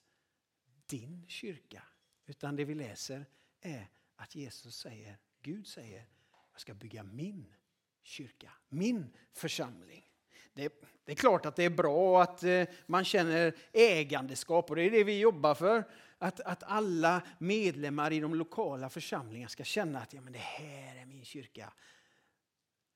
din 0.85 1.25
kyrka, 1.27 1.83
utan 2.25 2.55
det 2.55 2.65
vi 2.65 2.75
läser 2.75 3.25
är 3.61 3.89
att 4.15 4.35
Jesus 4.35 4.75
säger, 4.75 5.17
Gud 5.41 5.67
säger, 5.67 6.05
jag 6.51 6.61
ska 6.61 6.73
bygga 6.73 7.03
min 7.03 7.55
kyrka, 8.03 8.51
min 8.69 9.17
församling. 9.33 10.05
Det, 10.53 10.81
det 11.05 11.11
är 11.11 11.15
klart 11.15 11.45
att 11.45 11.55
det 11.55 11.63
är 11.63 11.69
bra 11.69 12.21
att 12.21 12.43
eh, 12.43 12.67
man 12.85 13.05
känner 13.05 13.55
ägandeskap 13.73 14.69
och 14.69 14.75
det 14.75 14.83
är 14.83 14.91
det 14.91 15.03
vi 15.03 15.19
jobbar 15.19 15.55
för. 15.55 15.83
Att, 16.17 16.39
att 16.39 16.63
alla 16.63 17.21
medlemmar 17.39 18.13
i 18.13 18.19
de 18.19 18.35
lokala 18.35 18.89
församlingarna 18.89 19.49
ska 19.49 19.63
känna 19.63 19.99
att 19.99 20.13
ja, 20.13 20.21
men 20.21 20.33
det 20.33 20.39
här 20.39 20.95
är 20.95 21.05
min 21.05 21.25
kyrka. 21.25 21.73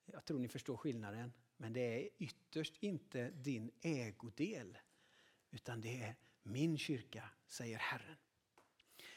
Jag 0.05 0.25
tror 0.25 0.39
ni 0.39 0.47
förstår 0.47 0.77
skillnaden. 0.77 1.33
Men 1.57 1.73
det 1.73 1.79
är 1.79 2.09
ytterst 2.17 2.73
inte 2.79 3.29
din 3.29 3.71
ägodel. 3.81 4.77
Utan 5.51 5.81
det 5.81 6.01
är 6.01 6.15
min 6.43 6.77
kyrka, 6.77 7.29
säger 7.47 7.77
Herren. 7.77 8.17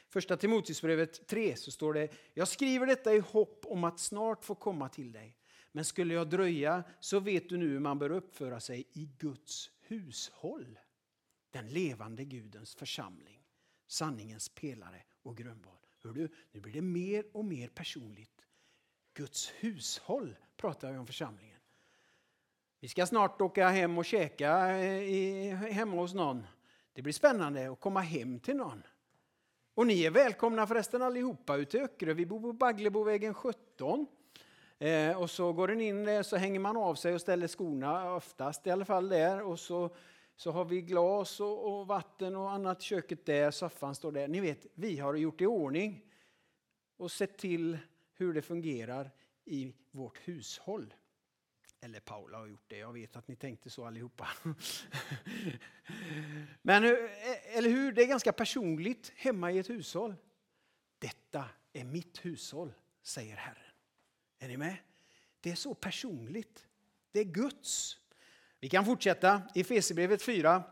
Första 0.09 0.37
Timoteusbrevet 0.37 1.27
3 1.27 1.57
så 1.57 1.71
står 1.71 1.95
det, 1.95 2.09
jag 2.35 2.49
skriver 2.49 2.87
detta 2.87 3.15
i 3.15 3.19
hopp 3.19 3.65
om 3.67 3.85
att 3.85 4.01
snart 4.01 4.45
få 4.45 4.55
komma 4.55 4.89
till 4.89 5.13
dig. 5.13 5.37
Men 5.73 5.85
skulle 5.85 6.15
jag 6.15 6.31
dröja 6.31 6.85
så 7.01 7.21
vet 7.21 7.49
du 7.49 7.57
nu 7.57 7.69
hur 7.69 7.81
man 7.81 7.99
bör 7.99 8.11
uppföra 8.11 8.61
sig 8.61 8.85
i 8.93 9.11
Guds 9.19 9.71
hushåll. 9.81 10.79
Den 11.51 11.69
levande 11.69 12.25
Gudens 12.25 12.75
församling, 12.75 13.41
sanningens 13.87 14.49
pelare 14.49 15.03
och 15.23 15.37
grundval. 15.37 15.79
Hör 16.03 16.13
du, 16.13 16.29
nu 16.53 16.61
blir 16.61 16.73
det 16.73 16.83
mer 16.83 17.25
och 17.33 17.45
mer 17.45 17.69
personligt. 17.69 18.47
Guds 19.15 19.53
hushåll 19.59 20.37
pratar 20.57 20.93
vi 20.93 20.99
om 20.99 21.07
församlingen. 21.07 21.61
Vi 22.81 22.89
ska 22.89 23.07
snart 23.07 23.41
åka 23.41 23.69
hem 23.69 23.99
och 23.99 24.05
käka 24.05 24.71
eh, 24.71 25.03
i, 25.03 25.51
hemma 25.51 25.97
hos 25.97 26.15
någon. 26.15 26.47
Det 26.93 27.03
blir 27.03 27.13
spännande 27.13 27.73
att 27.73 27.81
komma 27.81 28.01
hem 28.01 28.41
till 28.41 28.57
någon. 28.57 28.83
Och 29.77 29.87
ni 29.87 30.05
är 30.05 30.11
välkomna 30.11 30.67
förresten 30.67 31.03
allihopa 31.03 31.57
ut 31.57 31.71
till 31.71 31.81
Öckerö. 31.81 32.15
Vi 32.15 32.27
bor 32.27 32.41
på 32.41 32.53
Baglebovägen 32.53 33.35
17. 33.35 34.07
Eh, 34.79 35.21
och 35.21 35.31
så 35.31 35.53
går 35.53 35.69
den 35.69 35.81
in 35.81 36.05
där 36.05 36.23
så 36.23 36.37
hänger 36.37 36.61
man 36.61 36.77
av 36.77 36.95
sig 36.95 37.15
och 37.15 37.21
ställer 37.21 37.49
skorna, 37.49 38.15
oftast 38.15 38.67
i 38.67 38.71
alla 38.71 38.85
fall 38.85 39.09
där. 39.09 39.43
Och 39.43 39.59
så, 39.59 39.91
så 40.37 40.51
har 40.51 40.65
vi 40.65 40.83
glas 40.83 41.41
och, 41.41 41.79
och 41.79 41.87
vatten 41.87 42.37
och 42.37 42.51
annat 42.51 42.83
i 42.83 42.85
köket 42.85 43.27
där, 43.27 43.51
soffan 43.51 43.95
står 43.95 44.13
där. 44.13 44.29
Ni 44.29 44.41
vet, 44.41 44.67
vi 44.75 44.99
har 44.99 45.15
gjort 45.15 45.41
i 45.41 45.47
ordning 45.47 46.05
och 46.97 47.11
sett 47.11 47.39
till 47.39 47.79
hur 48.15 48.35
det 48.35 48.43
fungerar 48.43 49.11
i 49.45 49.73
vårt 49.91 50.19
hushåll. 50.29 50.95
Eller 51.87 52.01
Paula 52.01 52.39
har 52.39 52.47
gjort 52.47 52.65
det, 52.69 52.79
jag 52.79 52.93
vet 52.93 53.17
att 53.17 53.29
ni 53.29 53.37
tänkte 53.37 53.71
så 53.71 53.85
allihopa. 53.85 54.29
Men 56.63 56.85
eh, 56.85 57.57
eller 57.57 57.71
hur, 57.71 57.93
det 57.93 58.03
är 58.03 58.07
ganska 58.07 58.33
personligt 58.33 59.13
hemma 59.17 59.53
i 59.53 59.59
ett 59.59 59.71
hushåll. 59.71 60.15
Detta 60.99 61.49
är 61.73 61.85
mitt 61.85 62.25
hushåll, 62.25 62.73
säger 63.03 63.37
Herren. 63.37 63.73
Är 64.39 64.49
ni 64.49 64.57
med? 64.57 64.77
Det 65.41 65.51
är 65.51 65.55
så 65.55 65.75
personligt. 65.75 66.67
Det 67.13 67.21
är 67.21 67.25
Guds. 67.25 67.99
Vi 68.61 68.69
kan 68.69 68.85
fortsätta. 68.85 69.43
I 69.55 69.61
Efesierbrevet 69.61 70.23
4 70.23 70.63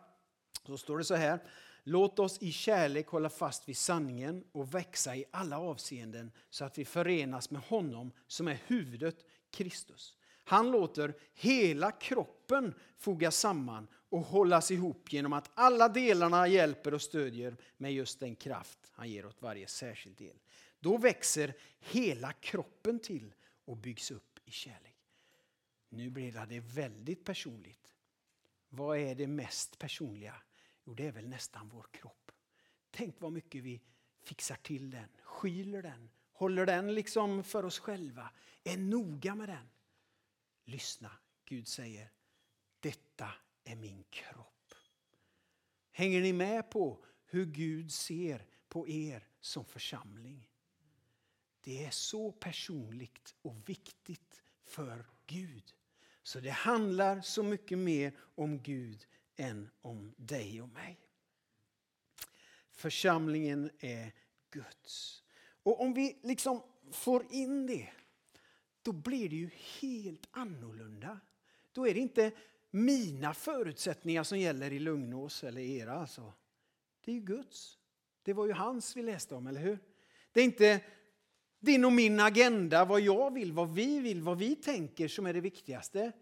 så 0.66 0.78
står 0.78 0.99
det 0.99 1.04
så 1.04 1.14
här. 1.14 1.38
Låt 1.83 2.18
oss 2.18 2.38
i 2.42 2.52
kärlek 2.52 3.06
hålla 3.06 3.30
fast 3.30 3.68
vid 3.68 3.76
sanningen 3.76 4.44
och 4.52 4.75
växa 4.75 5.16
i 5.16 5.25
alla 5.30 5.59
avseenden 5.59 6.33
så 6.50 6.64
att 6.64 6.78
vi 6.78 6.85
förenas 6.85 7.50
med 7.50 7.62
honom 7.62 8.12
som 8.26 8.49
är 8.49 8.59
huvudet, 8.66 9.16
Kristus. 9.50 10.16
Han 10.45 10.71
låter 10.71 11.15
hela 11.35 11.93
kroppen 11.93 12.75
fogas 12.99 13.37
samman 13.37 13.89
och 14.09 14.21
hållas 14.21 14.71
ihop 14.71 15.13
genom 15.13 15.33
att 15.33 15.51
alla 15.55 15.89
delarna 15.89 16.49
hjälper 16.49 16.95
och 16.95 17.03
stödjer 17.03 17.57
med 17.77 17.93
just 17.93 18.21
den 18.21 18.37
kraft 18.37 18.79
han 18.93 19.11
ger 19.11 19.27
åt 19.27 19.43
varje 19.43 19.67
särskild 19.67 20.17
del. 20.17 20.37
Då 20.81 20.97
växer 20.97 21.55
hela 21.79 22.33
kroppen 22.33 22.99
till 22.99 23.35
och 23.65 23.77
byggs 23.77 24.11
upp 24.11 24.39
i 24.45 24.51
kärlek. 24.51 24.97
Nu 25.89 26.11
blir 26.11 26.47
det 26.49 26.61
väldigt 26.61 27.25
personligt. 27.25 27.93
Vad 28.69 28.99
är 28.99 29.15
det 29.15 29.27
mest 29.27 29.79
personliga? 29.79 30.35
Jo, 30.85 30.95
det 30.95 31.07
är 31.07 31.13
väl 31.13 31.29
nästan 31.29 31.69
vår 31.69 31.87
kropp. 31.91 32.33
Tänk 32.91 33.21
vad 33.21 33.33
mycket 33.33 33.63
vi 33.63 33.81
fixar 34.23 34.57
till 34.57 34.91
den, 34.91 35.09
skyler 35.23 35.83
den, 35.83 36.11
håller 36.33 36.67
den 36.67 36.95
liksom 36.95 37.45
för 37.45 37.65
oss 37.65 37.79
själva, 37.79 38.31
är 38.65 38.77
noga 38.77 39.35
med 39.35 39.49
den. 39.49 39.69
Lyssna, 40.64 41.11
Gud 41.44 41.68
säger, 41.68 42.11
detta 42.80 43.33
är 43.64 43.76
min 43.76 44.04
kropp. 44.11 44.75
Hänger 45.90 46.21
ni 46.21 46.33
med 46.33 46.71
på 46.71 47.04
hur 47.26 47.47
Gud 47.47 47.92
ser 47.92 48.47
på 48.68 48.88
er 48.88 49.26
som 49.40 49.64
församling? 49.64 50.49
Det 51.61 51.85
är 51.85 51.90
så 51.90 52.33
personligt 52.33 53.35
och 53.42 53.68
viktigt 53.68 54.42
för 54.64 55.06
Gud. 55.26 55.75
Så 56.23 56.40
det 56.40 56.50
handlar 56.50 57.21
så 57.21 57.42
mycket 57.42 57.78
mer 57.78 58.12
om 58.35 58.62
Gud 58.62 59.06
än 59.37 59.71
om 59.80 60.14
dig 60.16 60.62
och 60.62 60.68
mig. 60.68 61.00
Församlingen 62.71 63.71
är 63.78 64.12
Guds. 64.50 65.23
Och 65.62 65.80
om 65.80 65.94
vi 65.94 66.18
liksom 66.23 66.62
får 66.92 67.33
in 67.33 67.66
det, 67.66 67.92
då 68.85 68.93
blir 68.93 69.29
det 69.29 69.37
ju 69.37 69.50
helt 69.81 70.29
annorlunda. 70.31 71.21
Då 71.73 71.88
är 71.88 71.95
det 71.95 72.00
inte 72.00 72.33
mina 72.71 73.35
förutsättningar 73.35 74.23
som 74.23 74.38
gäller 74.38 74.73
i 74.73 74.79
Lugnås 74.79 75.45
eller 75.45 75.61
era. 75.61 75.93
Alltså. 75.93 76.33
Det 77.05 77.11
är 77.11 77.14
ju 77.14 77.21
Guds. 77.21 77.79
Det 78.23 78.33
var 78.33 78.47
ju 78.47 78.53
hans 78.53 78.97
vi 78.97 79.03
läste 79.03 79.35
om, 79.35 79.47
eller 79.47 79.61
hur? 79.61 79.79
Det 80.33 80.41
är 80.41 80.45
inte 80.45 80.81
din 81.61 81.85
och 81.85 81.93
min 81.93 82.21
agenda, 82.21 82.85
vad 82.85 83.00
jag 83.00 83.35
vill, 83.35 83.53
vad 83.53 83.75
vi 83.75 84.00
vill, 84.00 84.23
vad 84.23 84.38
vi 84.38 84.57
tänker 84.57 85.09
som 85.09 85.26
är 85.26 85.33
det 85.33 85.41
viktigaste. 85.41 86.12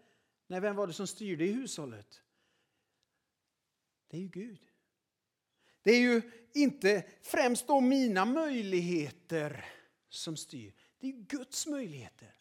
Nej, 0.47 0.59
vem 0.59 0.75
var 0.75 0.87
det 0.87 0.93
som 0.93 1.07
styrde 1.07 1.45
i 1.45 1.51
hushållet? 1.51 2.21
Det 4.07 4.17
är 4.17 4.21
ju 4.21 4.27
Gud. 4.27 4.61
Det 5.83 5.91
är 5.91 5.99
ju 5.99 6.21
inte 6.53 7.05
främst 7.21 7.67
då 7.67 7.81
mina 7.81 8.25
möjligheter 8.25 9.65
som 10.09 10.37
styr. 10.37 10.73
Det 10.99 11.07
är 11.07 11.11
Guds 11.11 11.67
möjligheter. 11.67 12.35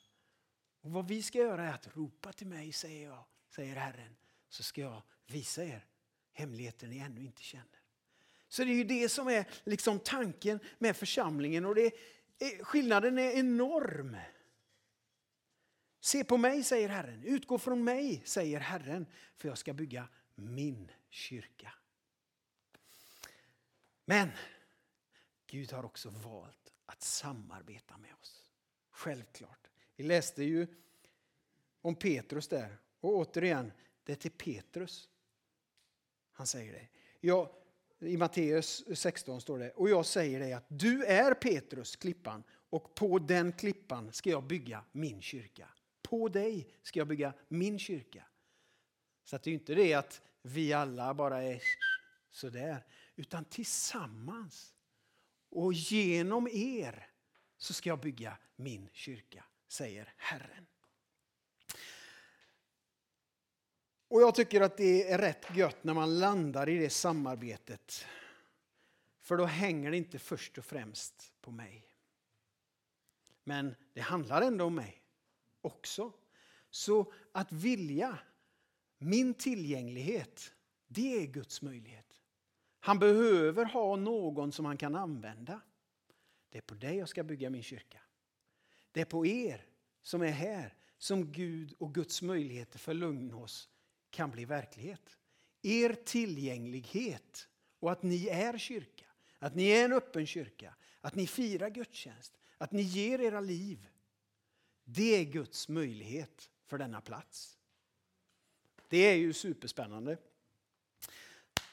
Och 0.83 0.91
Vad 0.91 1.09
vi 1.09 1.23
ska 1.23 1.39
göra 1.39 1.69
är 1.69 1.75
att 1.75 1.97
ropa 1.97 2.33
till 2.33 2.47
mig, 2.47 2.73
säger 2.73 3.09
jag, 3.09 3.25
säger 3.49 3.77
Herren, 3.77 4.17
så 4.49 4.63
ska 4.63 4.81
jag 4.81 5.03
visa 5.27 5.65
er 5.65 5.87
hemligheter 6.33 6.87
ni 6.87 6.99
ännu 6.99 7.25
inte 7.25 7.43
känner. 7.43 7.81
Så 8.49 8.65
det 8.65 8.71
är 8.71 8.75
ju 8.75 8.85
det 8.85 9.09
som 9.09 9.29
är 9.29 9.49
liksom 9.65 9.99
tanken 9.99 10.61
med 10.79 10.97
församlingen. 10.97 11.65
Och 11.65 11.75
det, 11.75 11.93
skillnaden 12.61 13.19
är 13.19 13.31
enorm. 13.31 14.17
Se 16.01 16.25
på 16.25 16.37
mig, 16.37 16.63
säger 16.63 16.89
Herren. 16.89 17.25
Utgå 17.25 17.59
från 17.59 17.85
mig, 17.85 18.23
säger 18.25 18.61
Herren, 18.61 19.07
för 19.37 19.49
jag 19.49 19.59
ska 19.59 19.73
bygga 19.73 20.09
min 20.35 20.93
kyrka. 21.11 21.73
Men 24.05 24.31
Gud 25.47 25.73
har 25.73 25.85
också 25.85 26.11
valt 26.11 26.73
att 26.87 27.03
samarbeta 27.03 27.99
med 27.99 28.15
oss. 28.21 28.45
Självklart. 28.91 29.72
Vi 29.97 30.05
läste 30.05 30.45
ju 30.45 30.67
om 31.81 31.95
Petrus 31.95 32.49
där. 32.49 32.79
Och 33.01 33.17
återigen, 33.17 33.73
det 34.05 34.13
är 34.13 34.17
till 34.17 34.31
Petrus 34.31 35.09
han 36.33 36.47
säger 36.47 36.73
det. 36.73 36.89
Jag, 37.21 37.49
i 37.99 38.17
Matteus 38.17 38.85
16 38.99 39.41
står 39.41 39.59
det, 39.59 39.71
och 39.71 39.89
jag 39.89 40.07
säger 40.07 40.41
dig 40.41 40.53
att 40.53 40.65
du 40.69 41.05
är 41.05 41.35
Petrus, 41.35 41.97
klippan, 41.97 42.45
och 42.51 42.95
på 42.95 43.19
den 43.19 43.53
klippan 43.53 44.13
ska 44.13 44.31
jag 44.31 44.45
bygga 44.45 44.85
min 44.93 45.23
kyrka. 45.23 45.69
På 46.03 46.29
dig 46.29 46.69
ska 46.83 47.01
jag 47.01 47.09
bygga 47.09 47.35
min 47.49 47.79
kyrka. 47.79 48.25
Så 49.25 49.37
att 49.37 49.43
det 49.43 49.51
är 49.51 49.55
inte 49.55 49.75
det 49.75 49.95
att 49.95 50.23
vi 50.43 50.73
alla 50.73 51.15
bara 51.15 51.43
är 51.43 51.63
sådär, 52.31 52.85
utan 53.17 53.45
tillsammans. 53.45 54.75
Och 55.51 55.73
genom 55.73 56.49
er 56.53 57.09
så 57.57 57.73
ska 57.73 57.89
jag 57.89 58.01
bygga 58.01 58.39
min 58.57 58.89
kyrka, 58.93 59.45
säger 59.73 60.13
Herren. 60.17 60.67
Och 64.09 64.23
jag 64.23 64.35
tycker 64.35 64.61
att 64.61 64.77
det 64.77 65.11
är 65.11 65.19
rätt 65.19 65.57
gött 65.57 65.85
när 65.85 65.95
man 65.95 66.19
landar 66.19 66.69
i 66.69 66.79
det 66.79 66.91
samarbetet. 66.91 68.07
För 69.21 69.37
då 69.37 69.45
hänger 69.45 69.91
det 69.91 69.97
inte 69.97 70.19
först 70.19 70.59
och 70.59 70.65
främst 70.65 71.33
på 71.41 71.51
mig. 71.51 71.87
Men 73.45 73.75
det 73.93 74.01
handlar 74.01 74.43
ändå 74.43 74.65
om 74.65 74.75
mig 74.75 75.03
också. 75.61 76.13
Så 76.71 77.13
att 77.33 77.53
vilja, 77.53 78.19
min 78.99 79.35
tillgänglighet, 79.35 80.55
det 80.87 81.23
är 81.23 81.27
Guds 81.27 81.63
möjlighet. 81.63 82.23
Han 82.81 82.99
behöver 82.99 83.65
ha 83.65 83.97
någon 83.97 84.53
som 84.53 84.65
han 84.65 84.77
kan 84.77 84.95
använda. 84.95 85.61
Det 86.49 86.59
är 86.59 86.63
på 86.63 86.75
dig 86.75 86.97
jag 86.97 87.09
ska 87.09 87.23
bygga 87.23 87.51
min 87.51 87.63
kyrka. 87.63 88.03
Det 88.93 89.01
är 89.01 89.05
på 89.05 89.27
er 89.27 89.67
som 90.03 90.23
är 90.23 90.31
här 90.31 90.75
som 90.99 91.33
Gud 91.33 91.75
och 91.79 91.95
Guds 91.95 92.23
möjligheter 92.23 92.79
för 92.79 92.95
Lugnås 92.95 93.69
kan 94.11 94.31
bli 94.31 94.45
verklighet. 94.45 95.19
Er 95.63 95.95
tillgänglighet 96.05 97.49
och 97.81 97.93
att 97.93 98.03
ni 98.03 98.29
är 98.29 98.59
kyrka, 98.59 99.05
att 99.39 99.55
ni 99.55 99.69
är 99.69 99.85
en 99.85 99.93
öppen 99.93 100.27
kyrka, 100.27 100.75
att 101.01 101.15
ni 101.15 101.27
firar 101.27 101.71
gudstjänst, 101.71 102.39
att 102.59 102.73
ni 102.73 102.83
ger 102.83 103.21
era 103.21 103.41
liv. 103.41 103.89
Det 104.85 105.17
är 105.17 105.25
Guds 105.25 105.69
möjlighet 105.69 106.51
för 106.67 106.79
denna 106.79 107.01
plats. 107.01 107.59
Det 108.89 108.97
är 108.99 109.15
ju 109.15 109.33
superspännande. 109.33 110.19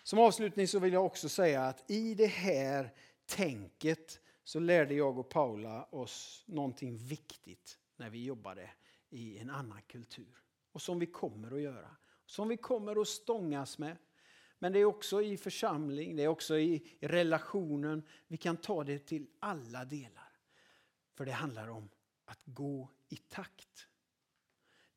Som 0.04 0.20
avslutning 0.20 0.68
så 0.68 0.80
vill 0.80 0.94
jag 0.94 1.06
också 1.06 1.30
säga 1.30 1.64
att 1.64 1.92
i 1.92 2.16
det 2.16 2.28
här 2.28 2.94
tänket 3.26 4.20
så 4.50 4.60
lärde 4.60 4.94
jag 4.94 5.18
och 5.18 5.30
Paula 5.30 5.84
oss 5.84 6.44
någonting 6.48 6.98
viktigt 6.98 7.80
när 7.96 8.10
vi 8.10 8.24
jobbade 8.24 8.70
i 9.10 9.38
en 9.38 9.50
annan 9.50 9.82
kultur. 9.88 10.38
Och 10.72 10.82
som 10.82 11.00
vi 11.00 11.06
kommer 11.06 11.56
att 11.56 11.62
göra. 11.62 11.96
Som 12.26 12.48
vi 12.48 12.58
kommer 12.58 13.02
att 13.02 13.08
stångas 13.08 13.78
med. 13.78 13.98
Men 14.60 14.74
det 14.74 14.80
är 14.80 14.86
också 14.86 15.22
i 15.22 15.38
församling, 15.38 16.16
det 16.16 16.24
är 16.24 16.28
också 16.28 16.58
i 16.58 16.98
relationen. 17.00 18.04
Vi 18.28 18.38
kan 18.38 18.58
ta 18.58 18.84
det 18.84 19.00
till 19.00 19.28
alla 19.40 19.86
delar. 19.86 20.32
För 21.14 21.26
det 21.26 21.32
handlar 21.32 21.68
om 21.68 21.90
att 22.26 22.42
gå 22.46 22.90
i 23.10 23.16
takt. 23.16 23.88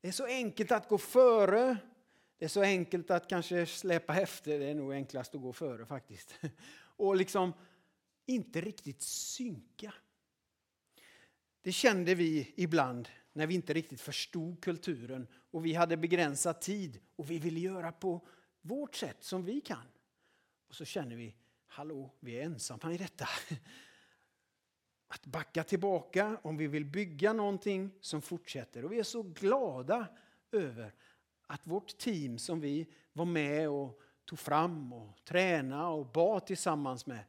Det 0.01 0.07
är 0.07 0.11
så 0.11 0.25
enkelt 0.25 0.71
att 0.71 0.89
gå 0.89 0.97
före. 0.97 1.77
Det 2.37 2.45
är 2.45 2.49
så 2.49 2.61
enkelt 2.61 3.11
att 3.11 3.29
kanske 3.29 3.65
släpa 3.65 4.21
efter. 4.21 4.59
Det 4.59 4.65
är 4.65 4.75
nog 4.75 4.93
enklast 4.93 5.35
att 5.35 5.41
gå 5.41 5.53
före 5.53 5.85
faktiskt. 5.85 6.35
Och 6.95 7.15
liksom 7.15 7.53
inte 8.25 8.61
riktigt 8.61 9.01
synka. 9.01 9.93
Det 11.61 11.71
kände 11.71 12.15
vi 12.15 12.53
ibland 12.55 13.09
när 13.33 13.47
vi 13.47 13.55
inte 13.55 13.73
riktigt 13.73 14.01
förstod 14.01 14.61
kulturen 14.61 15.27
och 15.51 15.65
vi 15.65 15.73
hade 15.73 15.97
begränsad 15.97 16.61
tid 16.61 16.99
och 17.15 17.31
vi 17.31 17.39
ville 17.39 17.59
göra 17.59 17.91
på 17.91 18.27
vårt 18.61 18.95
sätt 18.95 19.23
som 19.23 19.45
vi 19.45 19.61
kan. 19.61 19.87
Och 20.67 20.75
så 20.75 20.85
känner 20.85 21.15
vi, 21.15 21.35
hallå, 21.67 22.13
vi 22.19 22.39
är 22.39 22.43
ensamma 22.43 22.93
i 22.93 22.97
detta. 22.97 23.27
Att 25.07 25.25
backa 25.25 25.63
tillbaka 25.63 26.37
om 26.43 26.57
vi 26.57 26.67
vill 26.67 26.85
bygga 26.85 27.33
någonting 27.33 27.91
som 28.01 28.21
fortsätter. 28.21 28.85
Och 28.85 28.91
vi 28.91 28.99
är 28.99 29.03
så 29.03 29.23
glada 29.23 30.07
över 30.51 30.93
att 31.47 31.67
vårt 31.67 31.97
team 31.97 32.37
som 32.39 32.59
vi 32.59 32.87
var 33.13 33.25
med 33.25 33.69
och 33.69 34.01
tog 34.25 34.39
fram 34.39 34.93
och 34.93 35.25
tränade 35.25 35.85
och 35.85 36.05
bad 36.05 36.45
tillsammans 36.45 37.05
med, 37.05 37.23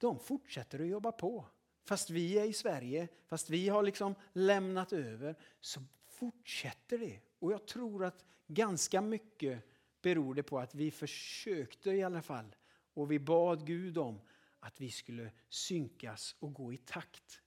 de 0.00 0.18
fortsätter 0.18 0.80
att 0.80 0.86
jobba 0.86 1.12
på. 1.12 1.46
Fast 1.84 2.10
vi 2.10 2.38
är 2.38 2.44
i 2.44 2.52
Sverige, 2.52 3.08
fast 3.26 3.50
vi 3.50 3.68
har 3.68 3.82
liksom 3.82 4.14
lämnat 4.32 4.92
över, 4.92 5.36
så 5.60 5.80
fortsätter 6.08 6.98
det. 6.98 7.20
Och 7.38 7.52
jag 7.52 7.66
tror 7.66 8.04
att 8.04 8.24
ganska 8.46 9.00
mycket 9.00 9.64
beror 10.02 10.34
det 10.34 10.42
på 10.42 10.58
att 10.58 10.74
vi 10.74 10.90
försökte 10.90 11.90
i 11.90 12.02
alla 12.02 12.22
fall. 12.22 12.56
Och 12.94 13.10
vi 13.10 13.18
bad 13.18 13.66
Gud 13.66 13.98
om 13.98 14.20
att 14.60 14.80
vi 14.80 14.90
skulle 14.90 15.32
synkas 15.48 16.36
och 16.38 16.54
gå 16.54 16.72
i 16.72 16.76
takt. 16.76 17.40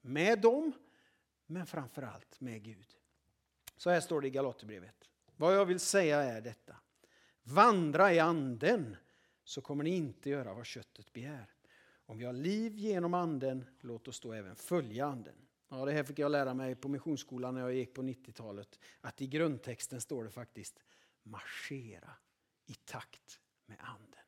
Med 0.00 0.40
dem, 0.40 0.72
men 1.46 1.66
framförallt 1.66 2.40
med 2.40 2.62
Gud. 2.62 2.96
Så 3.76 3.90
här 3.90 4.00
står 4.00 4.20
det 4.20 4.26
i 4.26 4.30
Galaterbrevet. 4.30 5.08
Vad 5.36 5.54
jag 5.54 5.66
vill 5.66 5.80
säga 5.80 6.22
är 6.22 6.40
detta. 6.40 6.76
Vandra 7.42 8.12
i 8.12 8.18
anden 8.18 8.96
så 9.44 9.60
kommer 9.60 9.84
ni 9.84 9.90
inte 9.90 10.30
göra 10.30 10.54
vad 10.54 10.66
köttet 10.66 11.12
begär. 11.12 11.50
Om 12.10 12.18
vi 12.18 12.24
har 12.24 12.32
liv 12.32 12.74
genom 12.76 13.14
anden, 13.14 13.64
låt 13.80 14.08
oss 14.08 14.20
då 14.20 14.32
även 14.32 14.56
följa 14.56 15.06
anden. 15.06 15.34
Ja, 15.68 15.84
det 15.84 15.92
här 15.92 16.04
fick 16.04 16.18
jag 16.18 16.30
lära 16.30 16.54
mig 16.54 16.74
på 16.74 16.88
missionsskolan 16.88 17.54
när 17.54 17.60
jag 17.60 17.74
gick 17.74 17.94
på 17.94 18.02
90-talet. 18.02 18.78
Att 19.00 19.20
i 19.20 19.26
grundtexten 19.26 20.00
står 20.00 20.24
det 20.24 20.30
faktiskt 20.30 20.80
marschera 21.22 22.10
i 22.66 22.74
takt 22.74 23.40
med 23.66 23.76
anden. 23.80 24.24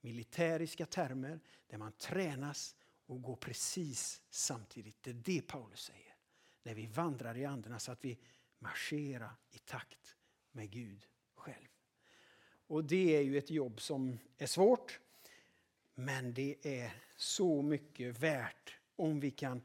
Militäriska 0.00 0.86
termer 0.86 1.40
där 1.66 1.78
man 1.78 1.92
tränas 1.92 2.76
och 3.06 3.22
går 3.22 3.36
precis 3.36 4.22
samtidigt. 4.30 5.02
Det 5.02 5.10
är 5.10 5.14
det 5.14 5.42
Paulus 5.42 5.80
säger. 5.80 6.16
När 6.62 6.74
vi 6.74 6.86
vandrar 6.86 7.36
i 7.36 7.44
anden, 7.44 7.80
så 7.80 7.92
att 7.92 8.04
vi 8.04 8.18
marscherar 8.58 9.32
i 9.50 9.58
takt 9.58 10.16
med 10.52 10.70
Gud 10.70 11.06
själv. 11.34 11.68
Och 12.66 12.84
det 12.84 13.16
är 13.16 13.22
ju 13.22 13.38
ett 13.38 13.50
jobb 13.50 13.80
som 13.80 14.18
är 14.36 14.46
svårt. 14.46 15.00
Men 15.94 16.34
det 16.34 16.56
är 16.62 16.92
så 17.16 17.62
mycket 17.62 18.18
värt 18.18 18.76
om 18.96 19.20
vi 19.20 19.30
kan 19.30 19.62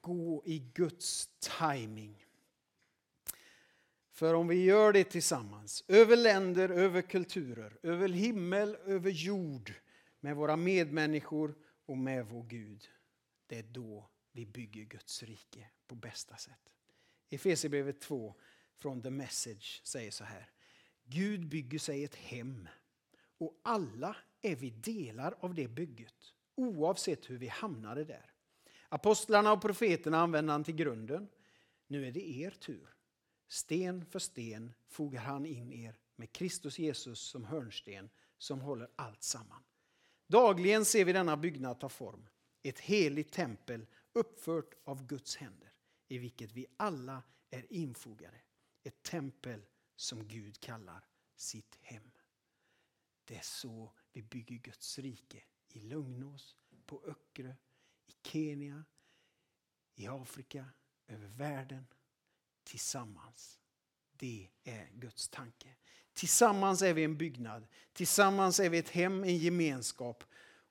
gå 0.00 0.42
i 0.46 0.58
Guds 0.58 1.30
timing. 1.58 2.26
För 4.10 4.34
om 4.34 4.48
vi 4.48 4.64
gör 4.64 4.92
det 4.92 5.04
tillsammans, 5.04 5.84
över 5.88 6.16
länder, 6.16 6.68
över 6.68 7.02
kulturer, 7.02 7.78
över 7.82 8.08
himmel, 8.08 8.76
över 8.84 9.10
jord, 9.10 9.72
med 10.20 10.36
våra 10.36 10.56
medmänniskor 10.56 11.54
och 11.86 11.98
med 11.98 12.26
vår 12.26 12.42
Gud, 12.42 12.88
det 13.46 13.58
är 13.58 13.62
då 13.62 14.08
vi 14.32 14.46
bygger 14.46 14.84
Guds 14.84 15.22
rike 15.22 15.68
på 15.86 15.94
bästa 15.94 16.36
sätt. 16.36 16.72
Efesierbrevet 17.30 18.00
2 18.00 18.34
från 18.76 19.02
The 19.02 19.10
Message 19.10 19.80
säger 19.84 20.10
så 20.10 20.24
här. 20.24 20.50
Gud 21.04 21.48
bygger 21.48 21.78
sig 21.78 22.04
ett 22.04 22.14
hem 22.14 22.68
och 23.38 23.60
alla 23.62 24.16
är 24.44 24.56
vi 24.56 24.70
delar 24.70 25.34
av 25.40 25.54
det 25.54 25.68
bygget, 25.68 26.34
oavsett 26.54 27.30
hur 27.30 27.38
vi 27.38 27.48
hamnade 27.48 28.04
där. 28.04 28.34
Apostlarna 28.88 29.52
och 29.52 29.62
profeterna 29.62 30.18
använde 30.18 30.52
han 30.52 30.64
till 30.64 30.74
grunden. 30.74 31.28
Nu 31.86 32.06
är 32.06 32.12
det 32.12 32.28
er 32.28 32.50
tur. 32.50 32.88
Sten 33.48 34.06
för 34.06 34.18
sten 34.18 34.72
fogar 34.86 35.20
han 35.20 35.46
in 35.46 35.72
er 35.72 35.98
med 36.16 36.32
Kristus 36.32 36.78
Jesus 36.78 37.20
som 37.20 37.44
hörnsten 37.44 38.10
som 38.38 38.60
håller 38.60 38.90
allt 38.96 39.22
samman. 39.22 39.62
Dagligen 40.26 40.84
ser 40.84 41.04
vi 41.04 41.12
denna 41.12 41.36
byggnad 41.36 41.80
ta 41.80 41.88
form. 41.88 42.28
Ett 42.62 42.78
heligt 42.78 43.32
tempel 43.32 43.86
uppfört 44.12 44.74
av 44.84 45.06
Guds 45.06 45.36
händer 45.36 45.72
i 46.08 46.18
vilket 46.18 46.52
vi 46.52 46.66
alla 46.76 47.22
är 47.50 47.72
infogade. 47.72 48.40
Ett 48.82 49.02
tempel 49.02 49.66
som 49.96 50.28
Gud 50.28 50.60
kallar 50.60 51.04
sitt 51.36 51.78
hem. 51.80 52.10
Det 53.24 53.36
är 53.36 53.42
så 53.42 53.92
vi 54.14 54.22
bygger 54.22 54.56
Guds 54.56 54.98
rike 54.98 55.42
i 55.68 55.80
Lugnås, 55.80 56.56
på 56.86 57.02
Öckerö, 57.06 57.54
i 58.06 58.12
Kenya, 58.22 58.84
i 59.94 60.06
Afrika, 60.06 60.66
över 61.06 61.28
världen. 61.28 61.86
Tillsammans. 62.64 63.60
Det 64.12 64.48
är 64.64 64.88
Guds 64.92 65.28
tanke. 65.28 65.76
Tillsammans 66.12 66.82
är 66.82 66.94
vi 66.94 67.04
en 67.04 67.18
byggnad. 67.18 67.66
Tillsammans 67.92 68.60
är 68.60 68.70
vi 68.70 68.78
ett 68.78 68.88
hem, 68.88 69.24
en 69.24 69.38
gemenskap. 69.38 70.24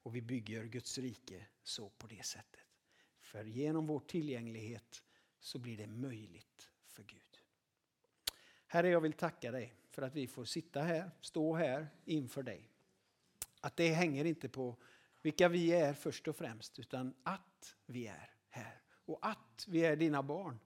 Och 0.04 0.16
vi 0.16 0.22
bygger 0.22 0.64
Guds 0.64 0.98
rike 0.98 1.46
så 1.64 1.90
på 1.90 2.08
det 2.08 2.26
sättet. 2.26 2.62
För 3.20 3.44
genom 3.44 3.88
vår 3.88 4.00
tillgänglighet 4.00 5.04
så 5.40 5.60
blir 5.60 5.78
det 5.78 5.88
möjligt 5.88 6.70
för 6.88 7.04
Gud. 7.04 7.40
Herre, 8.68 8.90
jag 8.90 9.02
vill 9.02 9.14
tacka 9.14 9.52
dig 9.52 9.76
för 9.90 10.02
att 10.02 10.16
vi 10.16 10.28
får 10.28 10.46
sitta 10.46 10.82
här, 10.82 11.12
stå 11.22 11.56
här 11.56 11.88
inför 12.06 12.44
dig. 12.44 12.73
Att 13.64 13.76
det 13.78 13.88
hänger 13.88 14.26
inte 14.26 14.50
på 14.50 14.76
vilka 15.22 15.50
vi 15.50 15.72
är 15.72 15.94
först 15.94 16.28
och 16.28 16.36
främst, 16.36 16.80
utan 16.80 17.14
att 17.24 17.76
vi 17.86 18.08
är 18.08 18.30
här. 18.50 18.82
Och 19.06 19.20
att 19.22 19.66
vi 19.68 19.86
är 19.86 19.96
dina 19.96 20.24
barn. 20.24 20.60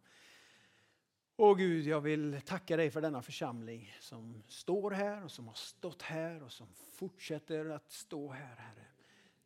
Åh 1.35 1.57
Gud, 1.57 1.87
jag 1.87 2.01
vill 2.01 2.41
tacka 2.45 2.77
dig 2.77 2.91
för 2.91 3.01
denna 3.01 3.21
församling 3.21 3.95
som 3.99 4.43
står 4.47 4.91
här 4.91 5.23
och 5.23 5.31
som 5.31 5.47
har 5.47 5.53
stått 5.53 6.01
här 6.01 6.43
och 6.43 6.51
som 6.51 6.67
fortsätter 6.93 7.69
att 7.69 7.91
stå 7.91 8.31
här, 8.31 8.55
Herre. 8.55 8.85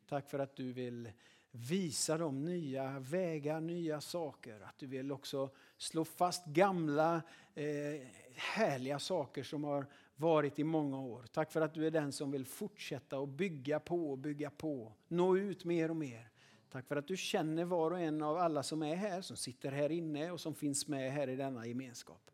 Tack 0.08 0.30
för 0.30 0.38
att 0.38 0.56
du 0.56 0.72
vill 0.72 1.12
visa 1.50 2.18
dem 2.18 2.44
nya 2.44 2.98
vägar, 2.98 3.60
nya 3.60 4.00
saker. 4.00 4.60
Att 4.60 4.78
du 4.78 4.86
vill 4.86 5.12
också 5.12 5.50
slå 5.76 6.04
fast 6.04 6.46
gamla 6.46 7.22
eh, 7.54 8.06
härliga 8.36 8.98
saker 8.98 9.42
som 9.42 9.64
har 9.64 9.86
varit 10.16 10.58
i 10.58 10.64
många 10.64 11.00
år. 11.00 11.24
Tack 11.32 11.52
för 11.52 11.60
att 11.60 11.74
du 11.74 11.86
är 11.86 11.90
den 11.90 12.12
som 12.12 12.30
vill 12.30 12.46
fortsätta 12.46 13.18
och 13.18 13.28
bygga 13.28 13.80
på 13.80 14.10
och 14.10 14.18
bygga 14.18 14.50
på. 14.50 14.92
Nå 15.08 15.36
ut 15.36 15.64
mer 15.64 15.90
och 15.90 15.96
mer. 15.96 16.28
Tack 16.70 16.86
för 16.86 16.96
att 16.96 17.08
du 17.08 17.16
känner 17.16 17.64
var 17.64 17.90
och 17.90 18.00
en 18.00 18.22
av 18.22 18.36
alla 18.36 18.62
som 18.62 18.82
är 18.82 18.94
här, 18.94 19.20
som 19.20 19.36
sitter 19.36 19.72
här 19.72 19.92
inne 19.92 20.30
och 20.30 20.40
som 20.40 20.54
finns 20.54 20.88
med 20.88 21.12
här 21.12 21.28
i 21.28 21.36
denna 21.36 21.66
gemenskap. 21.66 22.30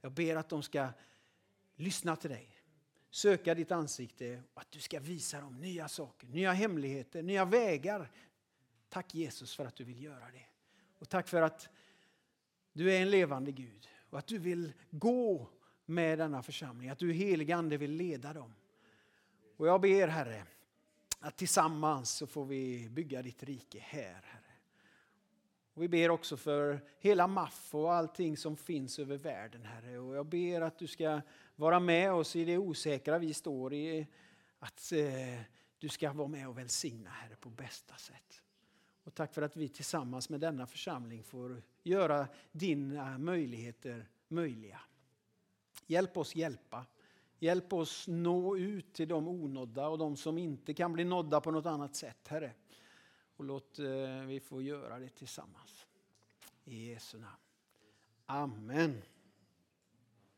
Jag 0.00 0.12
ber 0.12 0.36
att 0.36 0.48
de 0.48 0.62
ska 0.62 0.88
lyssna 1.76 2.16
till 2.16 2.30
dig, 2.30 2.48
söka 3.10 3.54
ditt 3.54 3.72
ansikte 3.72 4.42
och 4.54 4.60
att 4.60 4.70
du 4.70 4.80
ska 4.80 5.00
visa 5.00 5.40
dem 5.40 5.60
nya 5.60 5.88
saker, 5.88 6.28
nya 6.28 6.52
hemligheter, 6.52 7.22
nya 7.22 7.44
vägar. 7.44 8.10
Tack 8.88 9.14
Jesus 9.14 9.56
för 9.56 9.66
att 9.66 9.76
du 9.76 9.84
vill 9.84 10.02
göra 10.02 10.30
det. 10.30 10.46
Och 10.98 11.08
tack 11.08 11.28
för 11.28 11.42
att 11.42 11.68
du 12.72 12.92
är 12.92 13.02
en 13.02 13.10
levande 13.10 13.52
Gud 13.52 13.88
och 14.10 14.18
att 14.18 14.26
du 14.26 14.38
vill 14.38 14.72
gå 14.90 15.50
med 15.92 16.18
denna 16.18 16.42
församling, 16.42 16.88
att 16.88 16.98
du 16.98 17.12
helig 17.12 17.52
Ande 17.52 17.76
vill 17.76 17.92
leda 17.92 18.32
dem. 18.32 18.54
Och 19.56 19.66
jag 19.66 19.80
ber 19.80 20.08
Herre, 20.08 20.44
att 21.20 21.36
tillsammans 21.36 22.10
så 22.10 22.26
får 22.26 22.44
vi 22.44 22.88
bygga 22.90 23.22
ditt 23.22 23.42
rike 23.42 23.78
här, 23.80 24.22
Herre. 24.24 24.52
Och 25.74 25.82
vi 25.82 25.88
ber 25.88 26.10
också 26.10 26.36
för 26.36 26.80
hela 26.98 27.26
MAF 27.26 27.74
och 27.74 27.92
allting 27.92 28.36
som 28.36 28.56
finns 28.56 28.98
över 28.98 29.16
världen, 29.16 29.64
Herre. 29.64 29.98
Och 29.98 30.16
jag 30.16 30.26
ber 30.26 30.60
att 30.60 30.78
du 30.78 30.86
ska 30.86 31.20
vara 31.56 31.80
med 31.80 32.12
oss 32.12 32.36
i 32.36 32.44
det 32.44 32.58
osäkra 32.58 33.18
vi 33.18 33.34
står 33.34 33.74
i. 33.74 34.06
Att 34.58 34.92
eh, 34.92 35.40
du 35.78 35.88
ska 35.88 36.12
vara 36.12 36.28
med 36.28 36.48
och 36.48 36.58
välsigna, 36.58 37.10
Herre, 37.10 37.36
på 37.36 37.48
bästa 37.48 37.96
sätt. 37.96 38.42
Och 39.04 39.14
tack 39.14 39.34
för 39.34 39.42
att 39.42 39.56
vi 39.56 39.68
tillsammans 39.68 40.28
med 40.28 40.40
denna 40.40 40.66
församling 40.66 41.22
får 41.22 41.62
göra 41.82 42.28
dina 42.52 43.18
möjligheter 43.18 44.08
möjliga. 44.28 44.80
Hjälp 45.86 46.16
oss 46.16 46.34
hjälpa. 46.34 46.86
Hjälp 47.38 47.72
oss 47.72 48.08
nå 48.08 48.56
ut 48.56 48.92
till 48.92 49.08
de 49.08 49.28
onådda 49.28 49.88
och 49.88 49.98
de 49.98 50.16
som 50.16 50.38
inte 50.38 50.74
kan 50.74 50.92
bli 50.92 51.04
nådda 51.04 51.40
på 51.40 51.50
något 51.50 51.66
annat 51.66 51.96
sätt, 51.96 52.28
Herre. 52.28 52.52
Och 53.36 53.44
låt 53.44 53.78
eh, 53.78 53.86
vi 54.26 54.40
få 54.40 54.62
göra 54.62 54.98
det 54.98 55.08
tillsammans. 55.08 55.86
I 56.64 56.90
Jesu 56.90 57.18
namn. 57.18 57.36
Amen. 58.26 59.02